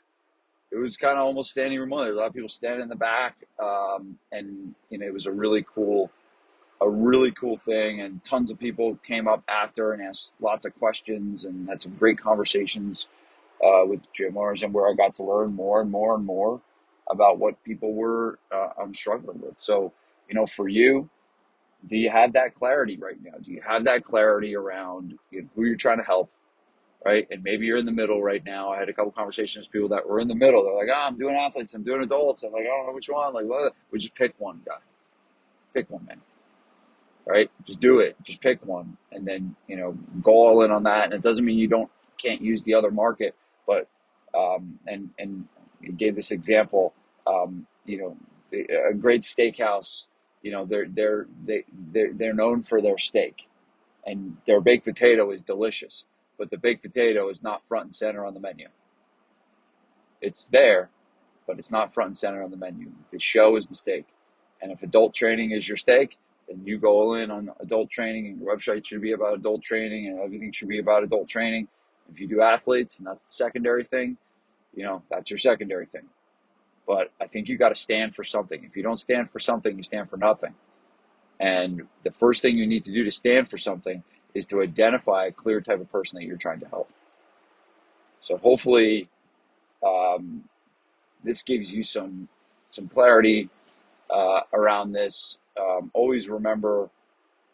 It 0.75 0.79
was 0.79 0.97
kind 0.97 1.19
of 1.19 1.25
almost 1.25 1.53
standing 1.53 1.79
room 1.79 1.93
only. 1.93 2.07
There 2.07 2.13
was 2.15 2.19
a 2.19 2.23
lot 2.23 2.29
of 2.29 2.35
people 2.35 2.51
standing 2.51 2.83
in 2.83 2.89
the 2.91 2.97
back, 2.97 3.37
um, 3.63 4.19
and 4.33 4.75
you 4.91 4.99
know 4.99 5.07
it 5.07 5.15
was 5.15 5.27
a 5.27 5.33
really 5.33 5.65
cool, 5.75 6.11
a 6.81 6.91
really 6.91 7.33
cool 7.33 7.57
thing. 7.57 8.01
And 8.01 8.25
tons 8.25 8.51
of 8.51 8.59
people 8.59 8.99
came 9.07 9.29
up 9.29 9.45
after 9.49 9.93
and 9.93 10.03
asked 10.03 10.35
lots 10.41 10.65
of 10.65 10.79
questions 10.79 11.45
and 11.45 11.69
had 11.69 11.81
some 11.81 11.95
great 11.95 12.19
conversations 12.19 13.09
uh, 13.65 13.85
with 13.87 14.13
Jim 14.15 14.35
Morrison, 14.35 14.73
where 14.73 14.91
I 14.91 14.95
got 14.95 15.15
to 15.17 15.25
learn 15.25 15.55
more 15.55 15.81
and 15.81 15.91
more 15.91 16.17
and 16.17 16.27
more 16.27 16.61
about 17.11 17.39
what 17.39 17.63
people 17.65 17.95
were 17.95 18.39
uh, 18.53 18.71
I'm 18.83 18.95
struggling 18.95 19.41
with. 19.41 19.61
So 19.61 19.93
you 20.29 20.35
know, 20.35 20.47
for 20.47 20.69
you, 20.69 21.09
do 21.87 21.97
you 21.97 22.11
have 22.11 22.33
that 22.35 22.55
clarity 22.55 22.97
right 22.99 23.17
now? 23.23 23.39
Do 23.43 23.53
you 23.53 23.63
have 23.67 23.85
that 23.85 24.05
clarity 24.05 24.57
around 24.57 25.15
you 25.31 25.43
know, 25.43 25.49
who 25.55 25.65
you're 25.65 25.77
trying 25.77 25.99
to 25.99 26.05
help, 26.05 26.31
right? 27.05 27.27
And 27.31 27.43
maybe 27.43 27.67
you're 27.67 27.79
in 27.79 27.87
the 27.87 27.93
middle 27.93 28.23
right 28.23 28.45
now. 28.45 28.73
I 28.73 28.79
had 28.79 28.89
a 28.89 28.93
couple 28.93 29.13
conversations 29.13 29.67
with 29.67 29.73
people 29.73 29.89
that 29.91 30.09
were 30.09 30.21
in 30.21 30.29
the 30.29 30.35
middle. 30.35 30.65
They're 30.65 30.75
like, 30.75 30.89
"Oh, 30.95 31.07
I'm 31.07 31.19
doing 31.19 31.37
athletes. 31.37 31.75
I'm 31.75 31.83
doing 31.85 32.03
adults." 32.03 32.43
I'm 32.43 32.53
like, 32.53 32.63
"I 32.63 32.69
don't 32.69 32.87
know 32.87 32.93
which 32.93 33.09
one." 33.09 33.35
Like, 33.35 33.45
we 33.91 33.99
just 33.99 34.15
pick 34.15 34.35
one 34.39 34.63
guy. 34.65 34.79
Pick 35.73 35.91
one, 35.91 36.05
man. 36.07 36.21
Right? 37.27 37.51
Just 37.67 37.81
do 37.81 38.01
it. 38.01 38.17
Just 38.23 38.41
pick 38.41 38.65
one, 38.67 38.97
and 39.13 39.27
then 39.27 39.57
you 39.67 39.77
know, 39.77 39.93
go 40.23 40.33
all 40.33 40.63
in 40.63 40.71
on 40.71 40.85
that. 40.85 41.05
And 41.05 41.15
it 41.15 41.23
doesn't 41.23 41.45
mean 41.45 41.59
you 41.59 41.69
don't 41.69 41.91
can't 42.19 42.41
use 42.41 42.63
the 42.63 42.75
other 42.75 42.91
market, 42.91 43.35
but 43.67 43.89
um, 44.35 44.79
and 44.87 45.11
and 45.19 45.49
gave 45.97 46.17
this 46.17 46.31
example. 46.31 46.95
Um, 47.27 47.67
you 47.87 47.99
know, 47.99 48.17
a 48.91 48.95
great 48.95 49.23
steakhouse 49.23 50.07
you 50.45 50.53
know, 50.53 50.67
they're 50.67 50.87
they're 50.87 51.27
they 51.45 51.65
they're, 51.91 52.13
they're 52.13 52.35
known 52.35 52.63
for 52.63 52.81
their 52.83 52.99
steak, 52.99 53.49
and 54.07 54.37
their 54.47 54.61
baked 54.61 54.85
potato 54.85 55.31
is 55.33 55.43
delicious. 55.43 56.05
But 56.39 56.51
the 56.51 56.59
baked 56.59 56.83
potato 56.83 57.31
is 57.31 57.43
not 57.43 57.63
front 57.69 57.87
and 57.87 57.95
center 57.95 58.25
on 58.27 58.35
the 58.35 58.41
menu. 58.41 58.69
It's 60.21 60.49
there, 60.49 60.91
but 61.47 61.59
it's 61.59 61.71
not 61.71 61.93
front 61.93 62.09
and 62.09 62.19
center 62.19 62.43
on 62.43 62.51
the 62.51 62.57
menu. 62.57 62.91
The 63.13 63.21
show 63.21 63.57
is 63.57 63.67
the 63.67 63.75
steak, 63.75 64.07
and 64.61 64.73
if 64.73 64.83
adult 64.83 65.15
training 65.15 65.53
is 65.53 65.69
your 65.69 65.77
steak, 65.77 66.17
then 66.49 66.63
you 66.65 66.79
go 66.79 66.89
all 66.89 67.15
in 67.15 67.31
on 67.31 67.51
adult 67.61 67.91
training, 67.91 68.27
and 68.27 68.41
your 68.41 68.57
website 68.57 68.87
should 68.87 69.01
be 69.01 69.13
about 69.13 69.35
adult 69.35 69.63
training, 69.63 70.09
and 70.09 70.21
everything 70.21 70.53
should 70.53 70.69
be 70.69 70.79
about 70.79 71.05
adult 71.05 71.29
training. 71.29 71.69
If 72.13 72.21
you 72.21 72.29
do 72.29 72.43
athletes, 72.43 72.99
and 72.99 73.07
that's 73.07 73.25
the 73.25 73.33
secondary 73.33 73.85
thing, 73.85 74.17
you 74.75 74.85
know, 74.85 75.03
that's 75.11 75.31
your 75.31 75.39
secondary 75.39 75.87
thing. 75.87 76.05
But 76.87 77.13
I 77.21 77.27
think 77.27 77.49
you 77.49 77.57
got 77.57 77.71
to 77.71 77.75
stand 77.75 78.15
for 78.15 78.25
something. 78.25 78.63
If 78.65 78.77
you 78.77 78.83
don't 78.83 79.01
stand 79.01 79.31
for 79.31 79.41
something, 79.41 79.77
you 79.77 79.83
stand 79.83 80.11
for 80.11 80.19
nothing. 80.19 80.55
And 81.41 81.83
the 82.03 82.11
first 82.13 82.43
thing 82.43 82.59
you 82.59 82.67
need 82.67 82.85
to 82.85 82.93
do 82.93 83.05
to 83.05 83.11
stand 83.11 83.49
for 83.49 83.59
something 83.59 84.03
is 84.35 84.47
to 84.47 84.63
identify 84.63 85.27
a 85.27 85.33
clear 85.33 85.61
type 85.61 85.81
of 85.81 85.91
person 85.91 86.19
that 86.19 86.27
you're 86.27 86.37
trying 86.37 86.61
to 86.61 86.69
help. 86.69 86.91
So 88.23 88.37
hopefully, 88.37 89.09
um, 89.85 90.45
this 91.23 91.43
gives 91.43 91.71
you 91.71 91.83
some 91.83 92.29
some 92.71 92.89
clarity 92.89 93.49
uh, 94.11 94.41
around 94.53 94.93
this. 94.93 95.39
Um, 95.61 95.91
always 95.95 96.29
remember 96.29 96.91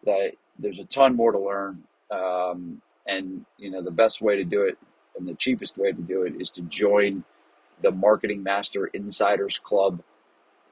that 0.04 0.32
there's 0.58 0.78
a 0.78 0.84
ton 0.84 1.16
more 1.16 1.32
to 1.32 1.38
learn, 1.38 1.82
um, 2.10 2.80
and 3.06 3.44
you 3.58 3.70
know 3.70 3.82
the 3.82 3.90
best 3.90 4.20
way 4.22 4.36
to 4.36 4.44
do 4.44 4.62
it 4.62 4.78
and 5.16 5.26
the 5.28 5.34
cheapest 5.34 5.76
way 5.76 5.92
to 5.92 6.02
do 6.02 6.22
it 6.22 6.40
is 6.40 6.50
to 6.52 6.62
join 6.62 7.24
the 7.82 7.90
Marketing 7.90 8.42
Master 8.42 8.86
Insiders 8.86 9.58
Club. 9.58 10.02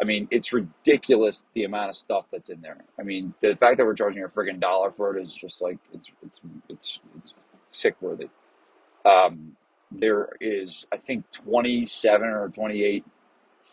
I 0.01 0.05
mean, 0.05 0.29
it's 0.31 0.53
ridiculous 0.53 1.45
the 1.55 1.65
amount 1.65 1.91
of 1.91 1.97
stuff 1.97 2.27
that's 2.33 2.51
in 2.51 2.61
there. 2.61 2.79
I 2.99 3.03
mean, 3.03 3.35
the 3.41 3.57
fact 3.57 3.79
that 3.79 3.87
we're 3.87 3.95
charging 3.95 4.23
a 4.25 4.29
friggin' 4.29 4.61
dollar 4.61 4.91
for 4.91 5.17
it 5.17 5.23
is 5.23 5.33
just 5.33 5.63
like 5.63 5.79
it's 5.93 6.09
it's 6.25 6.41
it's, 6.69 7.01
it's 7.17 7.35
sick 7.71 7.97
worthy. 8.01 8.29
Um, 9.05 9.57
there 9.91 10.31
is, 10.41 10.87
I 10.93 10.99
think, 10.99 11.31
27 11.33 12.29
or 12.29 12.49
28 12.51 13.05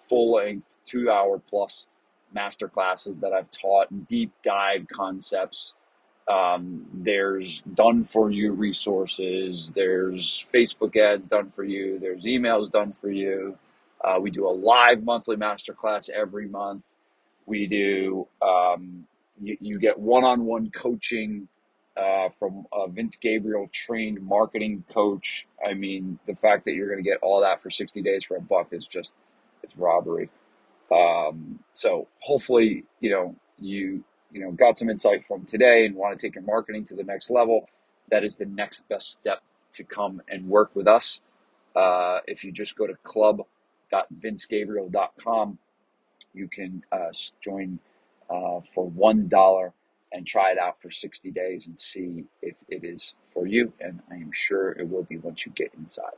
full 0.09 0.33
length, 0.35 0.77
two 0.85 1.11
hour 1.11 1.39
plus 1.39 1.87
master 2.33 2.67
classes 2.67 3.19
that 3.19 3.33
I've 3.33 3.51
taught, 3.51 4.07
deep 4.07 4.31
dive 4.43 4.87
concepts 4.91 5.75
um, 6.27 6.87
there's 6.93 7.61
done 7.75 8.03
for 8.03 8.31
you 8.31 8.51
resources. 8.53 9.71
There's 9.75 10.45
Facebook 10.53 10.97
ads 10.97 11.27
done 11.27 11.51
for 11.51 11.63
you. 11.63 11.99
There's 11.99 12.23
emails 12.23 12.71
done 12.71 12.93
for 12.93 13.11
you. 13.11 13.57
Uh, 14.03 14.19
we 14.19 14.29
do 14.29 14.47
a 14.47 14.49
live 14.49 15.03
monthly 15.03 15.35
masterclass 15.35 16.09
every 16.09 16.47
month. 16.47 16.83
We 17.45 17.67
do, 17.67 18.27
um, 18.41 19.05
you, 19.41 19.57
you, 19.59 19.79
get 19.79 19.97
one 19.99 20.23
on 20.23 20.45
one 20.45 20.69
coaching 20.71 21.47
uh, 21.97 22.29
from 22.29 22.65
a 22.73 22.87
Vince 22.87 23.15
Gabriel 23.15 23.69
trained 23.71 24.21
marketing 24.21 24.83
coach. 24.91 25.47
I 25.65 25.73
mean, 25.73 26.19
the 26.27 26.35
fact 26.35 26.65
that 26.65 26.73
you're 26.73 26.89
going 26.89 27.03
to 27.03 27.09
get 27.09 27.19
all 27.21 27.41
that 27.41 27.61
for 27.61 27.69
60 27.69 28.01
days 28.01 28.25
for 28.25 28.37
a 28.37 28.41
buck 28.41 28.69
is 28.71 28.85
just, 28.87 29.13
it's 29.63 29.75
robbery. 29.77 30.29
Um, 30.91 31.59
so 31.73 32.07
hopefully, 32.19 32.83
you 32.99 33.11
know, 33.11 33.35
you 33.59 34.03
you 34.31 34.41
know 34.41 34.51
got 34.51 34.77
some 34.77 34.89
insight 34.89 35.25
from 35.25 35.45
today 35.45 35.85
and 35.85 35.95
want 35.95 36.17
to 36.17 36.27
take 36.27 36.35
your 36.35 36.43
marketing 36.43 36.85
to 36.85 36.95
the 36.95 37.03
next 37.03 37.29
level, 37.29 37.67
that 38.09 38.23
is 38.23 38.35
the 38.35 38.45
next 38.45 38.87
best 38.89 39.11
step 39.11 39.41
to 39.73 39.83
come 39.83 40.21
and 40.29 40.47
work 40.47 40.71
with 40.75 40.87
us. 40.87 41.21
Uh, 41.75 42.19
if 42.27 42.43
you 42.43 42.51
just 42.51 42.75
go 42.75 42.87
to 42.87 42.95
club.vincegabriel.com, 43.89 45.57
you 46.33 46.47
can 46.47 46.83
uh, 46.91 47.11
join 47.41 47.79
uh, 48.29 48.59
for 48.73 48.87
one 48.89 49.27
dollar 49.27 49.73
and 50.11 50.25
try 50.25 50.51
it 50.51 50.57
out 50.57 50.81
for 50.81 50.89
60 50.91 51.29
days 51.31 51.67
and 51.67 51.79
see 51.79 52.23
if 52.41 52.55
it 52.69 52.83
is 52.83 53.13
for 53.33 53.45
you. 53.47 53.71
And 53.79 54.01
I 54.09 54.15
am 54.15 54.31
sure 54.31 54.71
it 54.71 54.89
will 54.89 55.03
be 55.03 55.17
once 55.17 55.45
you 55.45 55.51
get 55.53 55.71
inside. 55.77 56.15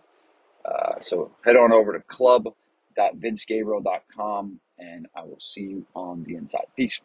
Uh, 0.64 1.00
so 1.00 1.32
head 1.44 1.56
on 1.56 1.74
over 1.74 1.94
to 1.94 2.00
club.vincegabriel.com 2.02 4.60
and 4.78 5.08
I 5.16 5.24
will 5.24 5.40
see 5.40 5.62
you 5.62 5.88
on 5.96 6.24
the 6.24 6.36
inside. 6.36 6.66
Peace. 6.76 7.02